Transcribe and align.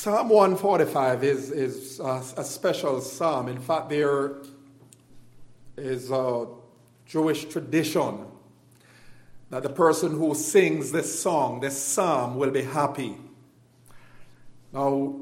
Psalm 0.00 0.28
145 0.28 1.24
is, 1.24 1.50
is 1.50 1.98
a, 1.98 2.22
a 2.36 2.44
special 2.44 3.00
psalm. 3.00 3.48
In 3.48 3.58
fact, 3.58 3.88
there 3.88 4.36
is 5.76 6.12
a 6.12 6.46
Jewish 7.04 7.46
tradition 7.46 8.24
that 9.50 9.64
the 9.64 9.68
person 9.68 10.12
who 10.12 10.36
sings 10.36 10.92
this 10.92 11.20
song, 11.20 11.58
this 11.58 11.76
psalm, 11.82 12.36
will 12.36 12.52
be 12.52 12.62
happy. 12.62 13.16
Now, 14.72 15.16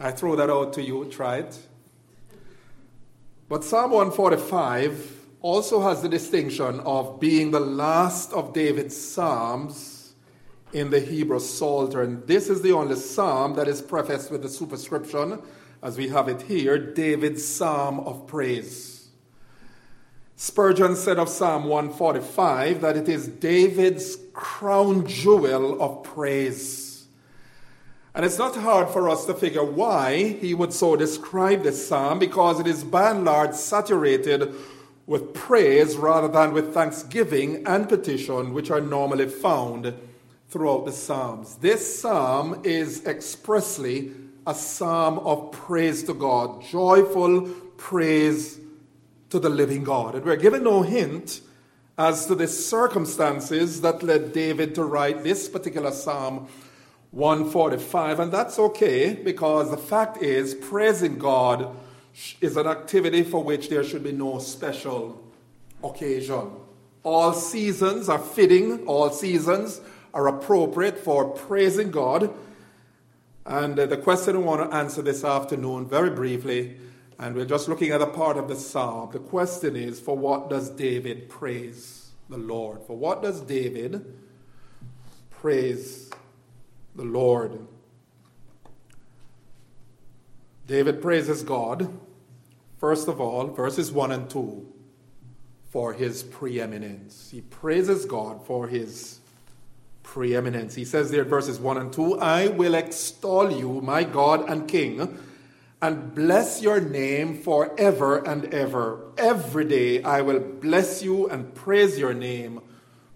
I 0.00 0.12
throw 0.12 0.34
that 0.34 0.48
out 0.48 0.72
to 0.72 0.82
you, 0.82 1.04
try 1.10 1.40
it. 1.40 1.58
But 3.50 3.64
Psalm 3.64 3.90
145 3.90 5.26
also 5.42 5.82
has 5.82 6.00
the 6.00 6.08
distinction 6.08 6.80
of 6.80 7.20
being 7.20 7.50
the 7.50 7.60
last 7.60 8.32
of 8.32 8.54
David's 8.54 8.96
psalms 8.96 9.95
in 10.76 10.90
the 10.90 11.00
Hebrew 11.00 11.40
Psalter. 11.40 12.02
And 12.02 12.26
this 12.26 12.50
is 12.50 12.60
the 12.60 12.72
only 12.72 12.96
psalm 12.96 13.54
that 13.54 13.66
is 13.66 13.80
prefaced 13.80 14.30
with 14.30 14.42
the 14.42 14.48
superscription, 14.50 15.40
as 15.82 15.96
we 15.96 16.08
have 16.08 16.28
it 16.28 16.42
here 16.42 16.76
David's 16.76 17.48
Psalm 17.48 18.00
of 18.00 18.26
Praise. 18.26 19.08
Spurgeon 20.36 20.94
said 20.94 21.18
of 21.18 21.30
Psalm 21.30 21.64
145 21.64 22.82
that 22.82 22.94
it 22.94 23.08
is 23.08 23.26
David's 23.26 24.18
crown 24.34 25.06
jewel 25.06 25.80
of 25.80 26.02
praise. 26.02 27.06
And 28.14 28.26
it's 28.26 28.36
not 28.36 28.54
hard 28.54 28.90
for 28.90 29.08
us 29.08 29.24
to 29.24 29.34
figure 29.34 29.64
why 29.64 30.24
he 30.28 30.52
would 30.52 30.74
so 30.74 30.94
describe 30.94 31.62
this 31.62 31.88
psalm 31.88 32.18
because 32.18 32.60
it 32.60 32.66
is 32.66 32.84
by 32.84 33.12
and 33.12 33.24
large 33.24 33.54
saturated 33.54 34.54
with 35.06 35.32
praise 35.32 35.96
rather 35.96 36.28
than 36.28 36.52
with 36.52 36.74
thanksgiving 36.74 37.66
and 37.66 37.88
petition, 37.88 38.52
which 38.52 38.70
are 38.70 38.80
normally 38.82 39.26
found 39.26 39.94
throughout 40.56 40.86
the 40.86 40.92
Psalms. 40.92 41.56
This 41.56 42.00
psalm 42.00 42.62
is 42.64 43.04
expressly 43.04 44.12
a 44.46 44.54
psalm 44.54 45.18
of 45.18 45.52
praise 45.52 46.02
to 46.04 46.14
God, 46.14 46.62
joyful 46.62 47.42
praise 47.76 48.58
to 49.28 49.38
the 49.38 49.50
living 49.50 49.84
God. 49.84 50.14
And 50.14 50.24
we're 50.24 50.36
given 50.36 50.64
no 50.64 50.80
hint 50.80 51.42
as 51.98 52.24
to 52.24 52.34
the 52.34 52.48
circumstances 52.48 53.82
that 53.82 54.02
led 54.02 54.32
David 54.32 54.74
to 54.76 54.84
write 54.84 55.22
this 55.22 55.46
particular 55.46 55.92
psalm 55.92 56.48
145, 57.10 58.20
and 58.20 58.32
that's 58.32 58.58
okay 58.58 59.12
because 59.12 59.70
the 59.70 59.76
fact 59.76 60.22
is, 60.22 60.54
praising 60.54 61.18
God 61.18 61.76
is 62.40 62.56
an 62.56 62.66
activity 62.66 63.24
for 63.24 63.44
which 63.44 63.68
there 63.68 63.84
should 63.84 64.04
be 64.04 64.12
no 64.12 64.38
special 64.38 65.22
occasion. 65.84 66.50
All 67.02 67.34
seasons 67.34 68.08
are 68.08 68.18
fitting, 68.18 68.86
all 68.86 69.10
seasons 69.10 69.82
are 70.16 70.28
appropriate 70.28 70.98
for 70.98 71.28
praising 71.28 71.90
God. 71.90 72.34
And 73.44 73.78
uh, 73.78 73.86
the 73.86 73.98
question 73.98 74.34
I 74.36 74.38
want 74.40 74.70
to 74.70 74.76
answer 74.76 75.02
this 75.02 75.22
afternoon, 75.22 75.86
very 75.86 76.10
briefly, 76.10 76.78
and 77.18 77.36
we're 77.36 77.44
just 77.44 77.68
looking 77.68 77.90
at 77.90 78.02
a 78.02 78.06
part 78.06 78.36
of 78.36 78.48
the 78.48 78.56
psalm. 78.56 79.10
The 79.12 79.18
question 79.18 79.76
is 79.76 80.00
for 80.00 80.16
what 80.16 80.50
does 80.50 80.70
David 80.70 81.28
praise 81.28 82.10
the 82.28 82.38
Lord? 82.38 82.82
For 82.86 82.96
what 82.96 83.22
does 83.22 83.40
David 83.42 84.04
praise 85.30 86.10
the 86.96 87.04
Lord. 87.04 87.58
David 90.66 91.00
praises 91.00 91.42
God, 91.42 91.96
first 92.78 93.06
of 93.06 93.20
all, 93.20 93.48
verses 93.48 93.92
1 93.92 94.12
and 94.12 94.28
2, 94.28 94.66
for 95.70 95.92
his 95.92 96.22
preeminence. 96.22 97.28
He 97.30 97.42
praises 97.42 98.06
God 98.06 98.44
for 98.44 98.66
his 98.66 99.20
preeminence. 100.06 100.74
He 100.74 100.84
says 100.84 101.10
there, 101.10 101.24
verses 101.24 101.58
1 101.58 101.76
and 101.76 101.92
2, 101.92 102.20
I 102.20 102.46
will 102.46 102.74
extol 102.74 103.50
you, 103.50 103.80
my 103.82 104.04
God 104.04 104.48
and 104.48 104.66
King, 104.66 105.18
and 105.82 106.14
bless 106.14 106.62
your 106.62 106.80
name 106.80 107.36
forever 107.36 108.26
and 108.26 108.46
ever. 108.54 109.12
Every 109.18 109.66
day 109.66 110.02
I 110.02 110.22
will 110.22 110.40
bless 110.40 111.02
you 111.02 111.28
and 111.28 111.54
praise 111.54 111.98
your 111.98 112.14
name 112.14 112.62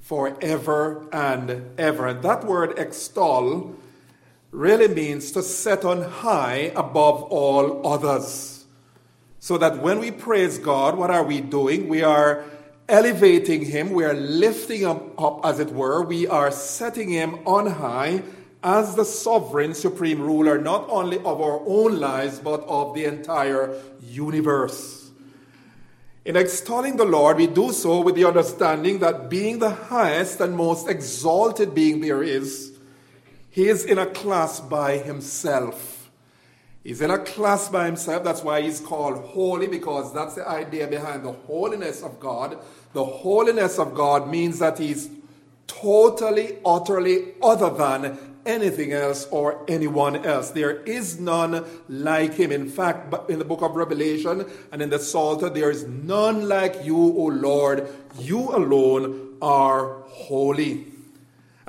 forever 0.01 1.09
and 1.13 1.79
ever. 1.79 2.09
And 2.09 2.23
that 2.23 2.45
word 2.45 2.79
extol 2.79 3.77
really 4.51 4.89
means 4.89 5.33
to 5.33 5.43
set 5.43 5.85
on 5.85 6.03
high 6.03 6.73
above 6.75 7.23
all 7.23 7.87
others. 7.87 8.67
So 9.39 9.57
that 9.57 9.79
when 9.79 10.01
we 10.01 10.11
praise 10.11 10.59
God, 10.59 10.99
what 10.99 11.11
are 11.11 11.25
we 11.25 11.41
doing? 11.41 11.89
We 11.89 12.03
are 12.03 12.45
elevating 12.91 13.65
Him, 13.65 13.91
we 13.91 14.05
are 14.05 14.15
lifting 14.15 14.81
Him 14.81 15.13
up, 15.17 15.41
as 15.45 15.61
it 15.61 15.71
were. 15.71 16.03
We 16.03 16.27
are 16.27 16.51
setting 16.51 17.09
Him 17.09 17.39
on 17.47 17.67
high 17.67 18.23
as 18.63 18.95
the 18.95 19.05
sovereign, 19.05 19.73
supreme 19.73 20.21
ruler, 20.21 20.61
not 20.61 20.87
only 20.91 21.17
of 21.19 21.41
our 21.41 21.63
own 21.67 21.99
lives, 21.99 22.39
but 22.39 22.63
of 22.65 22.95
the 22.95 23.07
entire 23.07 23.81
universe. 24.03 25.11
In 26.25 26.37
extolling 26.37 26.97
the 26.97 27.07
Lord, 27.07 27.39
we 27.39 27.47
do 27.47 27.73
so 27.73 28.03
with 28.03 28.15
the 28.15 28.27
understanding 28.27 28.99
that 28.99 29.31
being 29.31 29.59
the 29.59 29.71
highest 29.71 30.41
and 30.41 30.55
most 30.55 30.89
exalted 30.89 31.75
being 31.75 32.03
there 32.03 32.23
is, 32.23 32.79
he 33.49 33.69
is 33.69 33.85
in 33.85 33.99
a 33.99 34.07
class 34.07 34.61
by 34.61 34.99
himself. 34.99 36.11
He's 36.85 37.01
in 37.01 37.11
a 37.11 37.19
class 37.19 37.69
by 37.69 37.87
himself. 37.87 38.25
That's 38.25 38.43
why 38.43 38.63
he's 38.63 38.81
called 38.81 39.25
holy, 39.25 39.67
because 39.67 40.13
that's 40.13 40.35
the 40.35 40.47
idea 40.47 40.87
behind 40.87 41.25
the 41.25 41.33
holiness 41.33 42.03
of 42.03 42.21
God. 42.21 42.59
The 42.93 43.05
holiness 43.05 43.79
of 43.79 43.95
God 43.95 44.29
means 44.29 44.59
that 44.59 44.79
he's 44.79 45.11
totally, 45.67 46.59
utterly 46.65 47.35
other 47.43 47.71
than 47.71 48.19
anything 48.45 48.93
else 48.93 49.27
or 49.31 49.65
anyone 49.69 50.25
else. 50.25 50.51
There 50.51 50.83
is 50.83 51.21
none 51.21 51.65
like 51.89 52.35
him. 52.35 52.51
In 52.51 52.69
fact, 52.69 53.31
in 53.31 53.39
the 53.39 53.45
book 53.45 53.63
of 53.63 53.77
Revelation 53.77 54.45
and 54.73 54.83
in 54.83 54.91
the 54.91 54.99
Psalter, 54.99 55.51
there 55.51 55.71
is 55.71 55.87
none 55.87 56.49
like 56.49 56.85
you, 56.85 56.97
O 56.97 57.27
Lord. 57.27 57.89
You 58.19 58.51
alone 58.51 59.37
are 59.41 60.01
holy. 60.09 60.87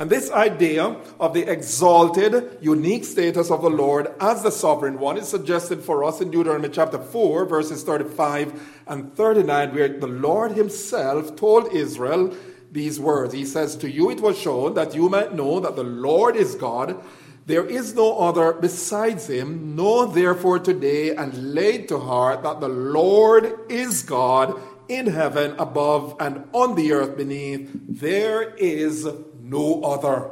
And 0.02 0.10
this 0.10 0.32
idea 0.32 0.98
of 1.20 1.36
the 1.36 1.44
exalted, 1.44 2.58
unique 2.60 3.06
status 3.06 3.52
of 3.52 3.62
the 3.62 3.70
Lord 3.70 4.12
as 4.20 4.42
the 4.42 4.50
sovereign 4.50 4.98
one 4.98 5.16
is 5.16 5.28
suggested 5.28 5.84
for 5.84 6.04
us 6.04 6.20
in 6.20 6.32
Deuteronomy 6.32 6.70
chapter 6.70 6.98
4, 6.98 7.46
verses 7.46 7.84
35 7.84 8.82
and 8.88 9.16
39, 9.16 9.76
where 9.76 9.90
the 9.90 10.08
Lord 10.08 10.54
Himself 10.54 11.36
told 11.36 11.72
Israel 11.72 12.36
these 12.72 13.00
words. 13.00 13.36
He 13.36 13.46
says, 13.46 13.76
To 13.76 13.92
you 13.92 14.10
it 14.10 14.22
was 14.22 14.40
shown 14.40 14.74
that 14.74 14.96
you 14.96 15.08
might 15.08 15.36
know 15.36 15.60
that 15.60 15.76
the 15.76 15.84
Lord 15.84 16.36
is 16.36 16.56
God. 16.56 17.00
There 17.46 17.68
is 17.68 17.94
no 17.94 18.18
other 18.18 18.54
besides 18.54 19.28
him. 19.28 19.76
Know 19.76 20.08
therefore 20.08 20.58
today 20.58 21.16
and 21.16 21.54
lay 21.54 21.86
to 21.86 22.00
heart 22.00 22.42
that 22.42 22.60
the 22.60 22.70
Lord 22.70 23.54
is 23.70 24.02
God 24.02 24.60
in 24.90 25.06
heaven 25.06 25.56
above 25.60 26.16
and 26.20 26.48
on 26.54 26.76
the 26.76 26.92
earth 26.92 27.16
beneath. 27.16 27.70
There 27.88 28.56
is 28.56 29.08
no 29.52 29.84
other. 29.84 30.32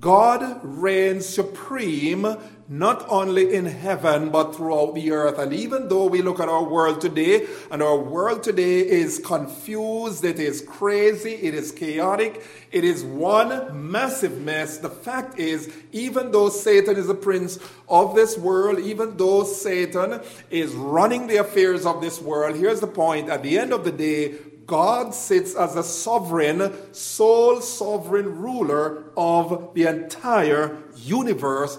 God 0.00 0.60
reigns 0.62 1.26
supreme 1.26 2.36
not 2.68 3.06
only 3.08 3.54
in 3.54 3.64
heaven 3.66 4.30
but 4.30 4.54
throughout 4.54 4.94
the 4.94 5.12
earth. 5.12 5.38
And 5.38 5.52
even 5.52 5.88
though 5.88 6.06
we 6.06 6.22
look 6.22 6.40
at 6.40 6.48
our 6.48 6.64
world 6.64 7.00
today, 7.00 7.46
and 7.70 7.82
our 7.82 7.96
world 7.96 8.42
today 8.42 8.80
is 8.80 9.20
confused, 9.24 10.24
it 10.24 10.40
is 10.40 10.62
crazy, 10.62 11.34
it 11.34 11.54
is 11.54 11.70
chaotic, 11.70 12.44
it 12.72 12.82
is 12.84 13.04
one 13.04 13.90
massive 13.90 14.40
mess, 14.40 14.78
the 14.78 14.90
fact 14.90 15.38
is, 15.38 15.72
even 15.92 16.32
though 16.32 16.48
Satan 16.48 16.96
is 16.96 17.06
the 17.06 17.14
prince 17.14 17.58
of 17.88 18.14
this 18.16 18.36
world, 18.36 18.80
even 18.80 19.16
though 19.16 19.44
Satan 19.44 20.20
is 20.50 20.72
running 20.72 21.28
the 21.28 21.36
affairs 21.36 21.86
of 21.86 22.00
this 22.00 22.20
world, 22.20 22.56
here's 22.56 22.80
the 22.80 22.86
point 22.88 23.28
at 23.28 23.42
the 23.42 23.58
end 23.58 23.72
of 23.72 23.84
the 23.84 23.92
day, 23.92 24.34
God 24.66 25.14
sits 25.14 25.54
as 25.54 25.76
a 25.76 25.82
sovereign, 25.82 26.72
sole 26.92 27.60
sovereign 27.60 28.38
ruler 28.38 29.04
of 29.16 29.70
the 29.74 29.84
entire 29.84 30.76
universe. 30.96 31.78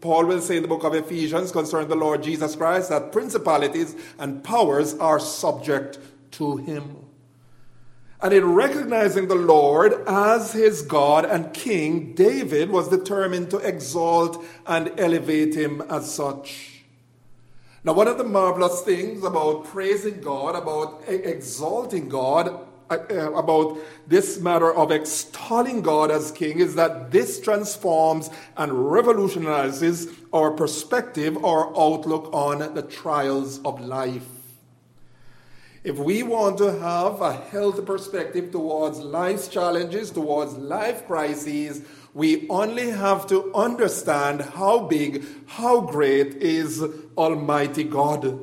Paul 0.00 0.26
will 0.26 0.40
say 0.40 0.56
in 0.56 0.62
the 0.62 0.68
book 0.68 0.84
of 0.84 0.94
Ephesians 0.94 1.52
concerning 1.52 1.88
the 1.88 1.96
Lord 1.96 2.22
Jesus 2.22 2.56
Christ 2.56 2.90
that 2.90 3.12
principalities 3.12 3.94
and 4.18 4.42
powers 4.42 4.94
are 4.94 5.20
subject 5.20 5.98
to 6.32 6.56
him. 6.56 6.96
And 8.20 8.32
in 8.32 8.54
recognizing 8.54 9.28
the 9.28 9.34
Lord 9.34 9.92
as 10.06 10.52
his 10.52 10.82
God 10.82 11.24
and 11.26 11.52
King, 11.52 12.14
David 12.14 12.70
was 12.70 12.88
determined 12.88 13.50
to 13.50 13.58
exalt 13.58 14.42
and 14.66 14.92
elevate 14.98 15.54
him 15.54 15.82
as 15.90 16.14
such. 16.14 16.73
Now, 17.84 17.92
one 17.92 18.08
of 18.08 18.16
the 18.16 18.24
marvelous 18.24 18.80
things 18.80 19.22
about 19.24 19.64
praising 19.66 20.22
God, 20.22 20.56
about 20.56 21.02
exalting 21.06 22.08
God, 22.08 22.66
uh, 22.88 22.96
uh, 23.10 23.32
about 23.32 23.78
this 24.06 24.40
matter 24.40 24.72
of 24.72 24.90
extolling 24.90 25.82
God 25.82 26.10
as 26.10 26.32
King 26.32 26.60
is 26.60 26.76
that 26.76 27.10
this 27.10 27.40
transforms 27.40 28.30
and 28.56 28.90
revolutionizes 28.90 30.08
our 30.32 30.50
perspective, 30.50 31.44
our 31.44 31.68
outlook 31.78 32.30
on 32.32 32.74
the 32.74 32.82
trials 32.82 33.60
of 33.66 33.78
life. 33.80 34.28
If 35.82 35.98
we 35.98 36.22
want 36.22 36.56
to 36.58 36.78
have 36.78 37.20
a 37.20 37.34
healthy 37.34 37.82
perspective 37.82 38.50
towards 38.50 38.98
life's 38.98 39.48
challenges, 39.48 40.10
towards 40.10 40.54
life 40.54 41.06
crises, 41.06 41.82
We 42.14 42.48
only 42.48 42.90
have 42.90 43.26
to 43.26 43.52
understand 43.54 44.40
how 44.40 44.86
big, 44.86 45.24
how 45.46 45.80
great 45.80 46.36
is 46.36 46.80
Almighty 47.16 47.84
God. 47.84 48.40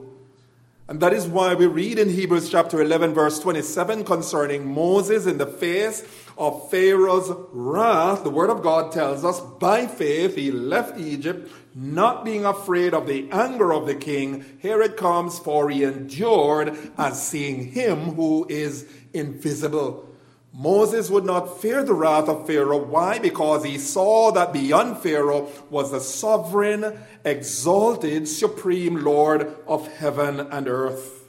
And 0.91 0.99
that 0.99 1.13
is 1.13 1.25
why 1.25 1.53
we 1.55 1.67
read 1.67 1.97
in 1.97 2.09
Hebrews 2.09 2.49
chapter 2.49 2.81
11, 2.81 3.13
verse 3.13 3.39
27 3.39 4.03
concerning 4.03 4.73
Moses 4.73 5.25
in 5.25 5.37
the 5.37 5.45
face 5.45 6.03
of 6.37 6.69
Pharaoh's 6.69 7.31
wrath. 7.53 8.25
The 8.25 8.29
Word 8.29 8.49
of 8.49 8.61
God 8.61 8.91
tells 8.91 9.23
us 9.23 9.39
by 9.39 9.87
faith 9.87 10.35
he 10.35 10.51
left 10.51 10.99
Egypt, 10.99 11.49
not 11.73 12.25
being 12.25 12.43
afraid 12.43 12.93
of 12.93 13.07
the 13.07 13.29
anger 13.31 13.73
of 13.73 13.85
the 13.85 13.95
king. 13.95 14.43
Here 14.61 14.81
it 14.81 14.97
comes, 14.97 15.39
for 15.39 15.69
he 15.69 15.85
endured 15.85 16.77
as 16.97 17.25
seeing 17.25 17.71
him 17.71 18.15
who 18.15 18.45
is 18.49 18.85
invisible. 19.13 20.10
Moses 20.53 21.09
would 21.09 21.23
not 21.23 21.61
fear 21.61 21.81
the 21.81 21.93
wrath 21.93 22.27
of 22.27 22.45
Pharaoh. 22.45 22.83
Why? 22.83 23.19
Because 23.19 23.63
he 23.63 23.77
saw 23.77 24.31
that 24.31 24.51
beyond 24.51 24.97
Pharaoh 24.97 25.49
was 25.69 25.91
the 25.91 26.01
sovereign, 26.01 26.99
exalted, 27.23 28.27
supreme 28.27 29.03
Lord 29.03 29.55
of 29.65 29.87
heaven 29.93 30.41
and 30.41 30.67
earth. 30.67 31.19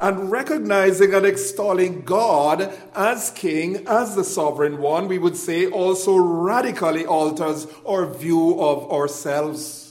And 0.00 0.30
recognizing 0.30 1.14
and 1.14 1.26
extolling 1.26 2.02
God 2.02 2.72
as 2.94 3.30
King, 3.30 3.86
as 3.86 4.16
the 4.16 4.24
sovereign 4.24 4.78
one, 4.78 5.08
we 5.08 5.18
would 5.18 5.36
say 5.36 5.66
also 5.66 6.16
radically 6.16 7.04
alters 7.04 7.66
our 7.86 8.06
view 8.06 8.58
of 8.60 8.90
ourselves. 8.90 9.81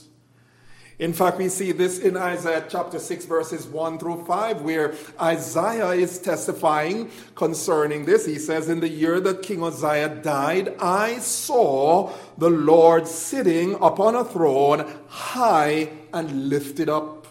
In 1.02 1.12
fact, 1.12 1.38
we 1.38 1.48
see 1.48 1.72
this 1.72 1.98
in 1.98 2.16
Isaiah 2.16 2.64
chapter 2.68 3.00
6, 3.00 3.24
verses 3.24 3.66
1 3.66 3.98
through 3.98 4.24
5, 4.24 4.62
where 4.62 4.94
Isaiah 5.20 5.88
is 5.88 6.20
testifying 6.20 7.10
concerning 7.34 8.04
this. 8.04 8.24
He 8.24 8.38
says, 8.38 8.68
In 8.68 8.78
the 8.78 8.88
year 8.88 9.18
that 9.18 9.42
King 9.42 9.64
Uzziah 9.64 10.20
died, 10.22 10.76
I 10.78 11.18
saw 11.18 12.12
the 12.38 12.50
Lord 12.50 13.08
sitting 13.08 13.74
upon 13.82 14.14
a 14.14 14.24
throne, 14.24 14.88
high 15.08 15.90
and 16.12 16.48
lifted 16.48 16.88
up. 16.88 17.26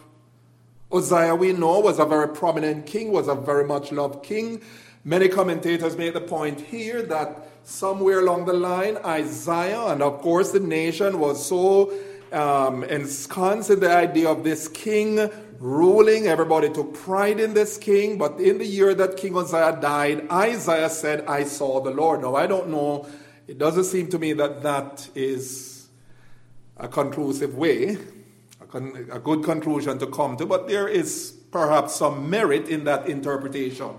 Uzziah, 0.91 1.35
we 1.35 1.53
know, 1.53 1.79
was 1.79 1.97
a 1.97 2.05
very 2.05 2.27
prominent 2.27 2.85
king, 2.85 3.13
was 3.13 3.29
a 3.29 3.35
very 3.35 3.63
much 3.63 3.93
loved 3.93 4.21
king. 4.21 4.61
Many 5.05 5.29
commentators 5.29 5.95
make 5.95 6.13
the 6.13 6.19
point 6.19 6.59
here 6.59 7.03
that 7.03 7.47
somewhere 7.63 8.19
along 8.19 8.47
the 8.47 8.53
line, 8.53 8.97
Isaiah, 8.97 9.85
and 9.85 10.01
of 10.01 10.19
course 10.19 10.51
the 10.51 10.59
nation, 10.59 11.19
was 11.19 11.45
so 11.45 11.93
um, 12.31 12.83
ensconced 12.83 13.69
in 13.69 13.79
the 13.79 13.91
idea 13.91 14.29
of 14.29 14.43
this 14.43 14.67
king 14.67 15.29
ruling. 15.59 16.27
Everybody 16.27 16.69
took 16.69 16.93
pride 16.93 17.39
in 17.39 17.53
this 17.53 17.77
king. 17.77 18.17
But 18.17 18.39
in 18.39 18.57
the 18.57 18.65
year 18.65 18.93
that 18.95 19.15
King 19.17 19.37
Uzziah 19.37 19.77
died, 19.79 20.29
Isaiah 20.31 20.89
said, 20.89 21.25
I 21.27 21.43
saw 21.43 21.81
the 21.81 21.91
Lord. 21.91 22.21
Now, 22.21 22.35
I 22.35 22.47
don't 22.47 22.69
know. 22.69 23.07
It 23.47 23.57
doesn't 23.57 23.85
seem 23.85 24.07
to 24.09 24.19
me 24.19 24.33
that 24.33 24.63
that 24.63 25.09
is 25.13 25.87
a 26.77 26.87
conclusive 26.87 27.55
way, 27.55 27.97
a, 28.59 28.65
con- 28.65 29.07
a 29.11 29.19
good 29.19 29.43
conclusion 29.43 29.99
to 29.99 30.07
come 30.07 30.35
to, 30.37 30.45
but 30.45 30.67
there 30.67 30.87
is 30.87 31.37
perhaps 31.51 31.95
some 31.95 32.29
merit 32.29 32.67
in 32.69 32.85
that 32.85 33.07
interpretation. 33.07 33.91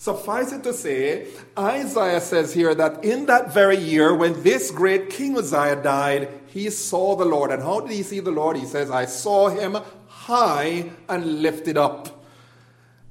Suffice 0.00 0.50
it 0.50 0.62
to 0.62 0.72
say, 0.72 1.26
Isaiah 1.58 2.22
says 2.22 2.54
here 2.54 2.74
that 2.74 3.04
in 3.04 3.26
that 3.26 3.52
very 3.52 3.76
year 3.76 4.14
when 4.14 4.42
this 4.42 4.70
great 4.70 5.10
King 5.10 5.36
Uzziah 5.36 5.76
died, 5.76 6.30
he 6.46 6.70
saw 6.70 7.16
the 7.16 7.26
Lord. 7.26 7.50
And 7.50 7.62
how 7.62 7.80
did 7.80 7.90
he 7.90 8.02
see 8.02 8.20
the 8.20 8.30
Lord? 8.30 8.56
He 8.56 8.64
says, 8.64 8.90
I 8.90 9.04
saw 9.04 9.50
him 9.50 9.76
high 10.08 10.90
and 11.06 11.42
lifted 11.42 11.76
up. 11.76 12.24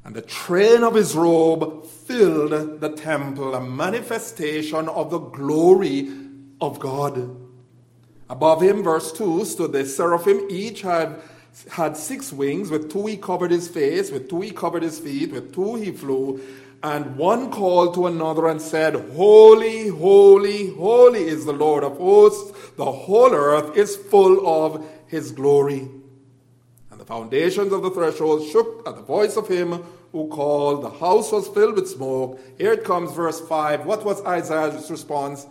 And 0.04 0.16
the 0.16 0.24
train 0.24 0.84
of 0.84 0.96
his 0.96 1.16
robe 1.16 1.86
filled 1.86 2.82
the 2.82 2.90
temple, 2.90 3.54
a 3.54 3.62
manifestation 3.62 4.90
of 4.90 5.12
the 5.12 5.20
glory 5.20 6.10
of 6.60 6.80
God. 6.80 7.38
Above 8.32 8.64
him, 8.64 8.82
verse 8.82 9.12
2, 9.12 9.46
stood 9.46 9.74
the 9.74 9.86
seraphim. 9.86 10.48
Each 10.50 10.82
had, 10.82 11.22
had 11.70 11.96
six 11.96 12.34
wings. 12.34 12.72
With 12.72 12.92
two 12.92 13.06
he 13.06 13.16
covered 13.16 13.52
his 13.52 13.68
face, 13.68 14.10
with 14.10 14.28
two 14.28 14.42
he 14.42 14.50
covered 14.50 14.82
his 14.82 14.98
feet, 14.98 15.32
with 15.32 15.54
two 15.54 15.76
he 15.76 15.92
flew. 15.92 16.42
And 16.82 17.18
one 17.18 17.52
called 17.52 17.94
to 17.96 18.08
another 18.08 18.48
and 18.48 18.62
said, 18.62 18.96
Holy, 19.14 19.90
holy, 19.90 20.74
holy 20.76 21.24
is 21.28 21.46
the 21.46 21.54
Lord 21.54 21.84
of 21.84 21.98
hosts. 21.98 22.72
The 22.78 22.90
whole 22.90 23.34
earth 23.34 23.76
is 23.76 23.98
full 23.98 24.48
of 24.48 24.86
his 25.08 25.32
glory. 25.32 25.90
And 26.90 27.00
the 27.00 27.06
foundations 27.06 27.74
of 27.74 27.82
the 27.82 27.92
threshold 27.92 28.48
shook 28.48 28.88
at 28.88 28.96
the 28.96 29.02
voice 29.02 29.36
of 29.36 29.48
him 29.48 29.84
who 30.14 30.30
called. 30.30 30.84
The 30.84 30.90
house 30.90 31.32
was 31.32 31.50
filled 31.50 31.76
with 31.76 31.90
smoke. 31.90 32.40
Here 32.58 32.74
it 32.74 32.86
comes, 32.86 33.12
verse 33.12 33.42
5. 33.42 33.86
What 33.86 34.06
was 34.06 34.24
Isaiah's 34.24 34.90
response? 34.90 35.46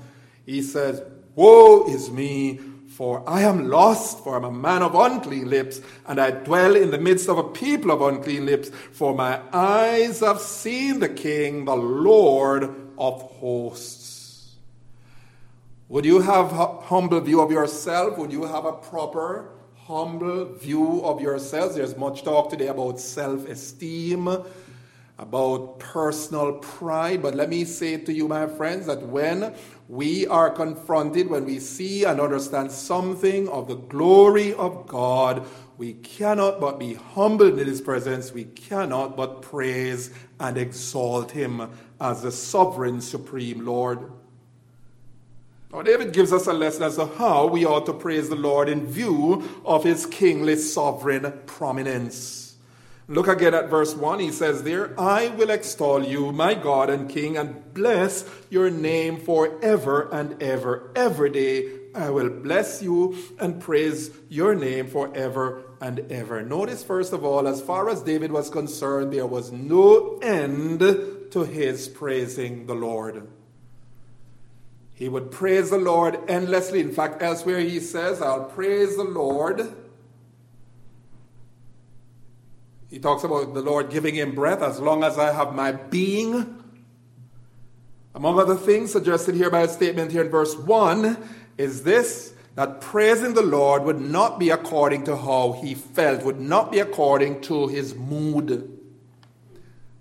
He 0.46 0.62
says, 0.62 1.02
Woe 1.34 1.86
is 1.88 2.10
me! 2.10 2.58
For 2.98 3.22
I 3.28 3.42
am 3.42 3.68
lost, 3.68 4.24
for 4.24 4.34
I 4.34 4.38
am 4.38 4.44
a 4.44 4.50
man 4.50 4.82
of 4.82 4.96
unclean 4.96 5.48
lips, 5.48 5.80
and 6.08 6.20
I 6.20 6.32
dwell 6.32 6.74
in 6.74 6.90
the 6.90 6.98
midst 6.98 7.28
of 7.28 7.38
a 7.38 7.44
people 7.44 7.92
of 7.92 8.02
unclean 8.02 8.44
lips. 8.44 8.70
For 8.90 9.14
my 9.14 9.40
eyes 9.52 10.18
have 10.18 10.40
seen 10.40 10.98
the 10.98 11.08
King, 11.08 11.64
the 11.64 11.76
Lord 11.76 12.64
of 12.98 13.22
hosts. 13.22 14.56
Would 15.88 16.06
you 16.06 16.22
have 16.22 16.52
a 16.52 16.80
humble 16.80 17.20
view 17.20 17.40
of 17.40 17.52
yourself? 17.52 18.18
Would 18.18 18.32
you 18.32 18.46
have 18.46 18.64
a 18.64 18.72
proper, 18.72 19.48
humble 19.76 20.46
view 20.54 21.00
of 21.04 21.20
yourself? 21.20 21.76
There's 21.76 21.96
much 21.96 22.24
talk 22.24 22.50
today 22.50 22.66
about 22.66 22.98
self 22.98 23.46
esteem, 23.46 24.26
about 25.18 25.78
personal 25.78 26.54
pride. 26.58 27.22
But 27.22 27.34
let 27.34 27.48
me 27.48 27.64
say 27.64 27.96
to 27.96 28.12
you, 28.12 28.28
my 28.28 28.46
friends, 28.46 28.86
that 28.86 29.02
when 29.02 29.54
we 29.88 30.26
are 30.26 30.50
confronted 30.50 31.30
when 31.30 31.46
we 31.46 31.58
see 31.58 32.04
and 32.04 32.20
understand 32.20 32.70
something 32.70 33.48
of 33.48 33.68
the 33.68 33.74
glory 33.76 34.52
of 34.52 34.86
God. 34.86 35.46
We 35.78 35.94
cannot 35.94 36.60
but 36.60 36.78
be 36.78 36.94
humbled 36.94 37.58
in 37.58 37.66
His 37.66 37.80
presence. 37.80 38.30
We 38.30 38.44
cannot 38.44 39.16
but 39.16 39.40
praise 39.40 40.10
and 40.38 40.58
exalt 40.58 41.30
Him 41.30 41.70
as 41.98 42.20
the 42.20 42.30
sovereign, 42.30 43.00
supreme 43.00 43.64
Lord. 43.64 44.12
Now, 45.72 45.80
David 45.82 46.12
gives 46.12 46.34
us 46.34 46.46
a 46.46 46.52
lesson 46.52 46.82
as 46.82 46.96
to 46.96 47.06
how 47.06 47.46
we 47.46 47.64
ought 47.64 47.86
to 47.86 47.94
praise 47.94 48.28
the 48.28 48.36
Lord 48.36 48.68
in 48.68 48.86
view 48.86 49.48
of 49.64 49.84
His 49.84 50.04
kingly 50.04 50.56
sovereign 50.56 51.32
prominence. 51.46 52.47
Look 53.10 53.26
again 53.26 53.55
at 53.55 53.70
verse 53.70 53.94
1. 53.94 54.20
He 54.20 54.31
says 54.31 54.64
there, 54.64 54.99
I 55.00 55.28
will 55.28 55.49
extol 55.49 56.05
you, 56.05 56.31
my 56.31 56.52
God 56.52 56.90
and 56.90 57.08
King, 57.08 57.38
and 57.38 57.72
bless 57.72 58.28
your 58.50 58.69
name 58.69 59.19
forever 59.19 60.10
and 60.12 60.43
ever. 60.43 60.93
Every 60.94 61.31
day 61.31 61.70
I 61.94 62.10
will 62.10 62.28
bless 62.28 62.82
you 62.82 63.16
and 63.40 63.62
praise 63.62 64.10
your 64.28 64.55
name 64.55 64.88
forever 64.88 65.62
and 65.80 66.00
ever. 66.12 66.42
Notice, 66.42 66.85
first 66.85 67.14
of 67.14 67.25
all, 67.25 67.49
as 67.49 67.62
far 67.62 67.88
as 67.88 68.02
David 68.02 68.30
was 68.30 68.50
concerned, 68.50 69.14
there 69.14 69.26
was 69.26 69.52
no 69.52 70.18
end 70.18 70.80
to 70.80 71.44
his 71.44 71.88
praising 71.88 72.66
the 72.66 72.75
Lord. 72.75 73.26
He 74.92 75.09
would 75.09 75.30
praise 75.30 75.71
the 75.71 75.78
Lord 75.78 76.18
endlessly. 76.28 76.80
In 76.80 76.92
fact, 76.92 77.23
elsewhere 77.23 77.61
he 77.61 77.80
says, 77.80 78.21
I'll 78.21 78.44
praise 78.44 78.97
the 78.97 79.04
Lord 79.04 79.75
he 82.99 83.02
talks 83.02 83.23
about 83.23 83.55
the 83.55 83.62
Lord 83.62 83.90
giving 83.90 84.17
him 84.17 84.35
breath 84.35 84.61
as 84.61 84.81
long 84.81 85.05
as 85.05 85.21
I 85.21 85.33
have 85.33 85.55
my 85.55 85.71
being. 85.71 86.64
Among 88.12 88.40
other 88.40 88.57
things 88.57 88.90
suggested 88.90 89.37
here 89.37 89.50
by 89.50 89.61
a 89.61 89.69
statement 89.69 90.11
here 90.11 90.25
in 90.25 90.31
verse 90.33 90.57
1 90.57 91.17
is 91.59 91.85
this 91.85 92.35
that 92.57 92.81
praising 92.81 93.35
the 93.35 93.43
Lord 93.43 93.85
would 93.85 94.00
not 94.00 94.40
be 94.40 94.50
according 94.50 95.05
to 95.05 95.17
how 95.17 95.52
he 95.52 95.76
felt, 95.76 96.25
would 96.25 96.40
not 96.40 96.73
be 96.73 96.81
according 96.81 97.40
to 97.43 97.69
his 97.69 97.95
mood. 97.95 98.76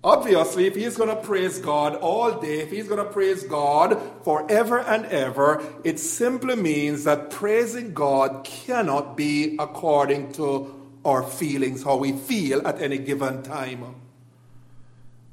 Obviously, 0.02 0.66
if 0.66 0.74
he's 0.74 0.96
going 0.96 1.08
to 1.08 1.22
praise 1.22 1.60
God 1.60 1.94
all 1.94 2.40
day, 2.40 2.62
if 2.62 2.72
he's 2.72 2.88
going 2.88 3.04
to 3.04 3.12
praise 3.12 3.44
God 3.44 4.02
forever 4.24 4.80
and 4.80 5.06
ever, 5.06 5.62
it 5.84 6.00
simply 6.00 6.56
means 6.56 7.04
that 7.04 7.30
praising 7.30 7.94
God 7.94 8.42
cannot 8.42 9.16
be 9.16 9.54
according 9.60 10.32
to 10.32 10.77
our 11.08 11.22
feelings, 11.22 11.82
how 11.82 11.96
we 11.96 12.12
feel 12.12 12.66
at 12.66 12.80
any 12.80 12.98
given 12.98 13.42
time. 13.42 13.94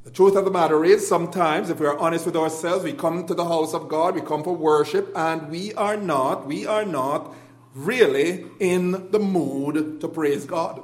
The 0.06 0.12
truth 0.12 0.36
of 0.36 0.46
the 0.46 0.52
matter 0.52 0.86
is, 0.86 1.08
sometimes, 1.08 1.70
if 1.70 1.80
we 1.80 1.88
are 1.88 1.98
honest 1.98 2.26
with 2.26 2.36
ourselves, 2.36 2.84
we 2.84 2.94
come 2.94 3.26
to 3.26 3.34
the 3.34 3.46
house 3.46 3.74
of 3.74 3.90
God, 3.90 4.16
we 4.16 4.22
come 4.22 4.44
for 4.44 4.56
worship, 4.56 5.12
and 5.16 5.50
we 5.50 5.74
are 5.74 5.98
not, 5.98 6.46
we 6.46 6.66
are 6.66 6.86
not 6.86 7.34
really 7.74 8.46
in 8.60 9.10
the 9.12 9.20
mood 9.20 10.00
to 10.02 10.08
praise 10.08 10.46
God. 10.46 10.82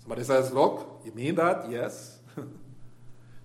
Somebody 0.00 0.24
says, 0.24 0.52
Look, 0.52 1.02
you 1.04 1.12
mean 1.12 1.34
that? 1.36 1.70
Yes. 1.70 2.18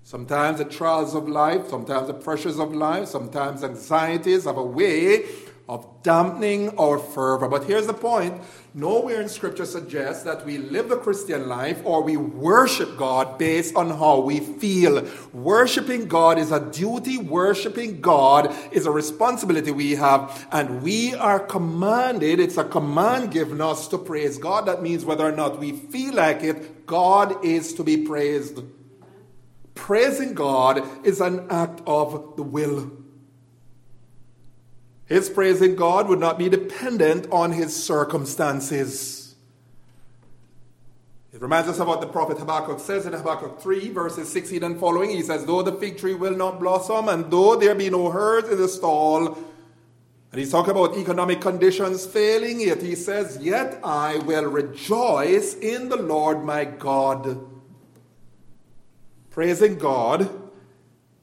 sometimes 0.03 0.57
the 0.57 0.65
trials 0.65 1.13
of 1.13 1.27
life, 1.27 1.67
sometimes 1.67 2.07
the 2.07 2.13
pressures 2.13 2.57
of 2.57 2.73
life, 2.73 3.07
sometimes 3.07 3.63
anxieties 3.63 4.45
have 4.45 4.57
a 4.57 4.63
way 4.63 5.25
of 5.69 5.85
dampening 6.01 6.75
our 6.79 6.97
fervor. 6.97 7.47
But 7.47 7.65
here's 7.65 7.85
the 7.85 7.93
point 7.93 8.41
nowhere 8.73 9.21
in 9.21 9.29
Scripture 9.29 9.65
suggests 9.65 10.23
that 10.23 10.43
we 10.43 10.57
live 10.57 10.89
the 10.89 10.97
Christian 10.97 11.47
life 11.47 11.79
or 11.85 12.01
we 12.01 12.17
worship 12.17 12.97
God 12.97 13.37
based 13.37 13.75
on 13.75 13.91
how 13.91 14.19
we 14.19 14.39
feel. 14.39 15.07
Worshiping 15.31 16.07
God 16.07 16.39
is 16.39 16.51
a 16.51 16.59
duty, 16.71 17.19
worshiping 17.19 18.01
God 18.01 18.53
is 18.71 18.87
a 18.87 18.91
responsibility 18.91 19.71
we 19.71 19.91
have, 19.91 20.47
and 20.51 20.81
we 20.81 21.13
are 21.13 21.39
commanded, 21.39 22.39
it's 22.39 22.57
a 22.57 22.63
command 22.63 23.31
given 23.31 23.61
us 23.61 23.87
to 23.89 23.99
praise 23.99 24.39
God. 24.39 24.65
That 24.65 24.81
means 24.81 25.05
whether 25.05 25.25
or 25.25 25.31
not 25.31 25.59
we 25.59 25.71
feel 25.71 26.15
like 26.15 26.41
it, 26.41 26.87
God 26.87 27.45
is 27.45 27.75
to 27.75 27.83
be 27.83 27.97
praised. 27.97 28.63
Praising 29.75 30.33
God 30.33 31.05
is 31.05 31.21
an 31.21 31.45
act 31.51 31.81
of 31.85 32.35
the 32.35 32.43
will. 32.43 32.98
His 35.09 35.27
praising 35.27 35.75
God 35.75 36.07
would 36.07 36.19
not 36.19 36.37
be 36.37 36.49
dependent 36.49 37.27
on 37.31 37.51
his 37.51 37.75
circumstances. 37.75 39.35
It 41.33 41.41
reminds 41.41 41.67
us 41.67 41.79
of 41.79 41.87
what 41.87 41.99
the 41.99 42.07
prophet 42.07 42.37
Habakkuk 42.37 42.79
says 42.79 43.07
in 43.07 43.13
Habakkuk 43.13 43.59
3, 43.59 43.89
verses 43.89 44.31
16 44.31 44.63
and 44.63 44.79
following. 44.79 45.09
He 45.09 45.23
says, 45.23 45.45
Though 45.45 45.63
the 45.63 45.73
fig 45.73 45.97
tree 45.97 46.13
will 46.13 46.35
not 46.35 46.59
blossom, 46.59 47.09
and 47.09 47.31
though 47.31 47.55
there 47.55 47.73
be 47.73 47.89
no 47.89 48.11
herds 48.11 48.49
in 48.49 48.59
the 48.59 48.67
stall, 48.67 49.35
and 50.31 50.39
he's 50.39 50.51
talking 50.51 50.71
about 50.71 50.95
economic 50.95 51.41
conditions 51.41 52.05
failing, 52.05 52.61
yet 52.61 52.83
he 52.83 52.93
says, 52.93 53.39
Yet 53.41 53.79
I 53.83 54.17
will 54.19 54.45
rejoice 54.45 55.55
in 55.55 55.89
the 55.89 55.97
Lord 55.97 56.43
my 56.43 56.65
God. 56.65 57.47
Praising 59.31 59.79
God 59.79 60.29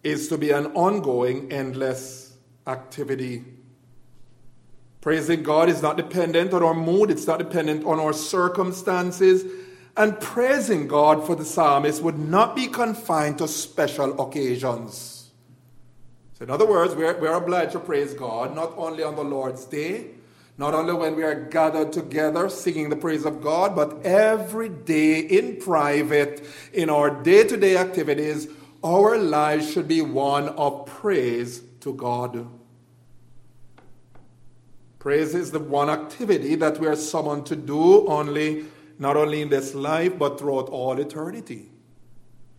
is 0.03 0.27
to 0.27 0.37
be 0.37 0.51
an 0.51 0.67
ongoing, 0.67 1.53
endless 1.53 2.35
activity. 2.67 3.45
Praising 5.07 5.45
God 5.45 5.69
is 5.69 5.83
not 5.83 5.97
dependent 5.97 6.53
on 6.53 6.65
our 6.65 6.75
mood, 6.75 7.13
it's 7.13 7.29
not 7.29 7.39
dependent 7.39 7.85
on 7.85 8.01
our 8.01 8.13
circumstances. 8.13 9.45
And 9.97 10.19
praising 10.19 10.89
God 10.89 11.25
for 11.25 11.37
the 11.37 11.45
psalmist 11.45 12.03
would 12.03 12.19
not 12.19 12.57
be 12.57 12.67
confined 12.67 13.39
to 13.39 13.47
special 13.47 14.21
occasions. 14.21 15.31
So, 16.35 16.43
in 16.43 16.51
other 16.51 16.67
words, 16.67 16.97
we're, 16.97 17.17
we're 17.21 17.35
obliged 17.35 17.71
to 17.75 17.79
praise 17.79 18.15
God 18.15 18.57
not 18.57 18.73
only 18.77 19.05
on 19.05 19.15
the 19.15 19.23
Lord's 19.23 19.65
day, 19.67 20.09
not 20.59 20.75
only 20.75 20.95
when 20.95 21.15
we 21.15 21.23
are 21.23 21.37
gathered 21.37 21.93
together 21.93 22.49
singing 22.49 22.89
the 22.89 22.97
praise 22.97 23.25
of 23.25 23.41
God, 23.41 23.77
but 23.77 24.05
every 24.05 24.71
day 24.71 25.21
in 25.21 25.61
private, 25.61 26.45
in 26.73 26.91
our 26.91 27.11
day 27.23 27.45
to 27.45 27.57
day 27.57 27.77
activities, 27.77 28.49
our 28.83 29.17
lives 29.19 29.73
should 29.73 29.87
be 29.87 30.03
one 30.03 30.49
of 30.49 30.85
praise 30.87 31.63
to 31.83 31.95
God. 31.95 32.49
Praise 35.07 35.37
is 35.37 35.53
the 35.53 35.61
one 35.61 35.89
activity 35.89 36.57
that 36.57 36.81
we 36.81 36.89
are 36.89 36.97
summoned 36.97 37.47
to 37.47 37.55
do 37.55 38.09
only, 38.09 38.65
not 38.99 39.17
only 39.17 39.41
in 39.41 39.49
this 39.49 39.73
life, 39.73 40.19
but 40.19 40.37
throughout 40.37 40.69
all 40.69 40.99
eternity. 40.99 41.71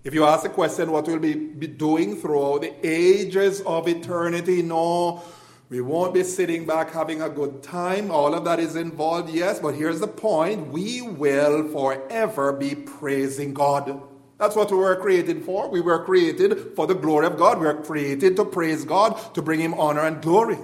If 0.06 0.14
you 0.14 0.24
ask 0.24 0.44
the 0.44 0.50
question, 0.50 0.90
what 0.90 1.08
we'll 1.08 1.20
be, 1.20 1.34
be 1.34 1.68
doing 1.68 2.16
throughout 2.16 2.62
the 2.62 2.74
ages 2.88 3.60
of 3.66 3.90
eternity, 3.90 4.62
no, 4.62 5.24
we 5.68 5.82
won't 5.82 6.14
be 6.14 6.24
sitting 6.24 6.66
back 6.66 6.92
having 6.92 7.22
a 7.22 7.28
good 7.28 7.64
time. 7.64 8.12
All 8.12 8.34
of 8.34 8.46
that 8.46 8.62
is 8.62 8.78
involved, 8.78 9.30
yes, 9.30 9.60
but 9.60 9.76
here's 9.76 10.00
the 10.00 10.08
point 10.08 10.70
we 10.70 11.02
will 11.02 11.68
forever 11.68 12.54
be 12.54 12.76
praising 12.76 13.54
God. 13.54 14.02
That's 14.38 14.56
what 14.56 14.72
we 14.72 14.78
were 14.78 14.96
created 14.96 15.44
for. 15.44 15.70
We 15.70 15.82
were 15.82 16.06
created 16.06 16.78
for 16.78 16.88
the 16.88 16.96
glory 16.96 17.26
of 17.26 17.38
God. 17.38 17.60
We 17.60 17.66
were 17.66 17.84
created 17.84 18.38
to 18.38 18.46
praise 18.46 18.86
God, 18.86 19.34
to 19.36 19.42
bring 19.42 19.60
Him 19.60 19.74
honor 19.74 20.06
and 20.06 20.22
glory. 20.22 20.60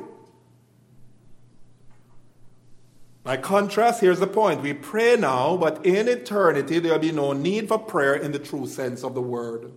By 3.23 3.37
contrast, 3.37 4.01
here's 4.01 4.19
the 4.19 4.27
point. 4.27 4.61
We 4.61 4.73
pray 4.73 5.15
now, 5.15 5.55
but 5.55 5.85
in 5.85 6.09
eternity 6.09 6.79
there 6.79 6.91
will 6.91 6.99
be 6.99 7.13
no 7.13 7.31
need 7.31 7.69
for 7.69 7.79
prayer 7.79 8.15
in 8.15 8.33
the 8.33 8.39
true 8.39 8.67
sense 8.67 9.03
of 9.03 9.15
the 9.15 9.21
word. 9.21 9.71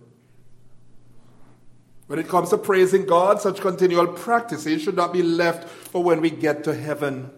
When 2.07 2.19
it 2.19 2.27
comes 2.27 2.49
to 2.49 2.57
praising 2.57 3.05
God, 3.05 3.41
such 3.41 3.61
continual 3.61 4.07
practices 4.07 4.81
should 4.81 4.95
not 4.95 5.13
be 5.13 5.23
left 5.23 5.67
for 5.67 6.03
when 6.03 6.21
we 6.21 6.29
get 6.29 6.63
to 6.65 6.73
heaven. 6.73 7.31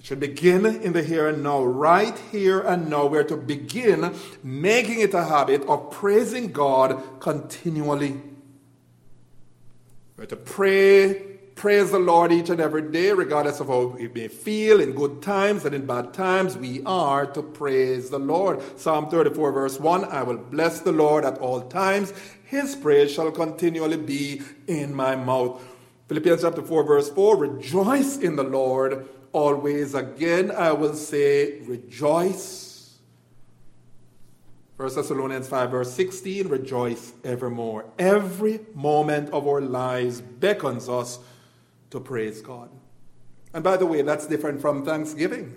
It 0.00 0.06
should 0.06 0.20
begin 0.20 0.64
in 0.64 0.94
the 0.94 1.02
here 1.02 1.28
and 1.28 1.42
now. 1.42 1.62
Right 1.62 2.18
here 2.32 2.60
and 2.60 2.88
now, 2.88 3.06
we're 3.06 3.24
to 3.24 3.36
begin 3.36 4.14
making 4.42 5.00
it 5.00 5.12
a 5.12 5.24
habit 5.24 5.62
of 5.66 5.90
praising 5.90 6.52
God 6.52 7.20
continually. 7.20 8.20
We're 10.16 10.26
to 10.26 10.36
pray 10.36 11.29
praise 11.60 11.90
the 11.90 11.98
Lord 11.98 12.32
each 12.32 12.48
and 12.48 12.58
every 12.58 12.90
day, 12.90 13.12
regardless 13.12 13.60
of 13.60 13.66
how 13.66 13.88
we 13.88 14.08
may 14.08 14.28
feel 14.28 14.80
in 14.80 14.92
good 14.92 15.20
times 15.20 15.66
and 15.66 15.74
in 15.74 15.84
bad 15.84 16.14
times. 16.14 16.56
We 16.56 16.82
are 16.86 17.26
to 17.26 17.42
praise 17.42 18.08
the 18.08 18.18
Lord. 18.18 18.62
Psalm 18.80 19.10
34, 19.10 19.52
verse 19.52 19.78
1 19.78 20.06
I 20.06 20.22
will 20.22 20.38
bless 20.38 20.80
the 20.80 20.90
Lord 20.90 21.26
at 21.26 21.36
all 21.36 21.60
times. 21.60 22.14
His 22.44 22.74
praise 22.74 23.12
shall 23.12 23.30
continually 23.30 23.98
be 23.98 24.40
in 24.68 24.94
my 24.94 25.14
mouth. 25.14 25.62
Philippians 26.08 26.40
chapter 26.40 26.62
4, 26.62 26.82
verse 26.82 27.10
4 27.10 27.36
Rejoice 27.36 28.16
in 28.16 28.36
the 28.36 28.42
Lord 28.42 29.06
always. 29.32 29.94
Again, 29.94 30.50
I 30.50 30.72
will 30.72 30.94
say, 30.94 31.60
Rejoice. 31.66 32.96
1 34.78 34.94
Thessalonians 34.94 35.46
5, 35.46 35.70
verse 35.70 35.92
16 35.92 36.48
Rejoice 36.48 37.12
evermore. 37.22 37.84
Every 37.98 38.60
moment 38.74 39.28
of 39.28 39.46
our 39.46 39.60
lives 39.60 40.22
beckons 40.22 40.88
us 40.88 41.18
to 41.90 42.00
praise 42.00 42.40
God. 42.40 42.70
And 43.52 43.64
by 43.64 43.76
the 43.76 43.86
way, 43.86 44.02
that's 44.02 44.26
different 44.26 44.60
from 44.60 44.84
thanksgiving. 44.84 45.56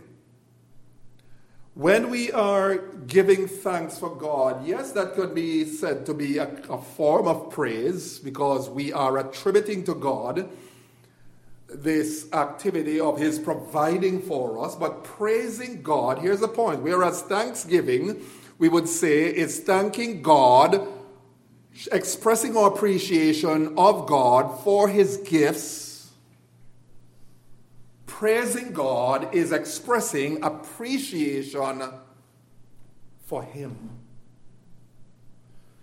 When 1.75 2.11
we 2.11 2.31
are 2.31 2.77
giving 3.07 3.47
thanks 3.47 3.97
for 3.97 4.15
God, 4.15 4.65
yes, 4.65 4.91
that 4.91 5.13
could 5.13 5.33
be 5.33 5.65
said 5.65 6.05
to 6.05 6.13
be 6.13 6.37
a, 6.37 6.47
a, 6.69 6.77
form 6.79 7.27
of 7.27 7.49
praise 7.49 8.19
because 8.19 8.69
we 8.69 8.93
are 8.93 9.17
attributing 9.17 9.83
to 9.85 9.95
God 9.95 10.49
this 11.67 12.31
activity 12.31 12.99
of 12.99 13.17
His 13.17 13.39
providing 13.39 14.21
for 14.21 14.63
us. 14.63 14.75
But 14.75 15.03
praising 15.03 15.81
God, 15.81 16.19
here's 16.19 16.41
the 16.41 16.47
point. 16.47 16.83
Whereas 16.83 17.23
thanksgiving, 17.23 18.21
we 18.59 18.69
would 18.69 18.87
say, 18.87 19.23
is 19.35 19.59
thanking 19.59 20.21
God, 20.21 20.87
expressing 21.91 22.55
our 22.55 22.67
appreciation 22.67 23.73
of 23.79 24.05
God 24.05 24.63
for 24.63 24.89
His 24.89 25.17
gifts 25.17 25.92
praising 28.13 28.71
God 28.71 29.33
is 29.33 29.51
expressing 29.51 30.43
appreciation 30.43 31.81
for 33.25 33.41
Him. 33.41 33.89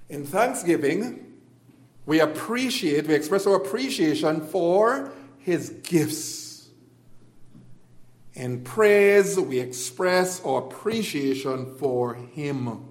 In 0.09 0.25
thanksgiving, 0.25 1.27
we 2.07 2.21
appreciate, 2.21 3.09
we 3.09 3.15
express 3.15 3.49
our 3.49 3.57
appreciation 3.57 4.47
for 4.47 5.13
His 5.39 5.71
gifts. 5.83 6.69
In 8.35 8.63
praise, 8.63 9.39
we 9.39 9.59
express 9.59 10.41
our 10.45 10.61
appreciation 10.61 11.75
for 11.79 12.15
Him. 12.15 12.87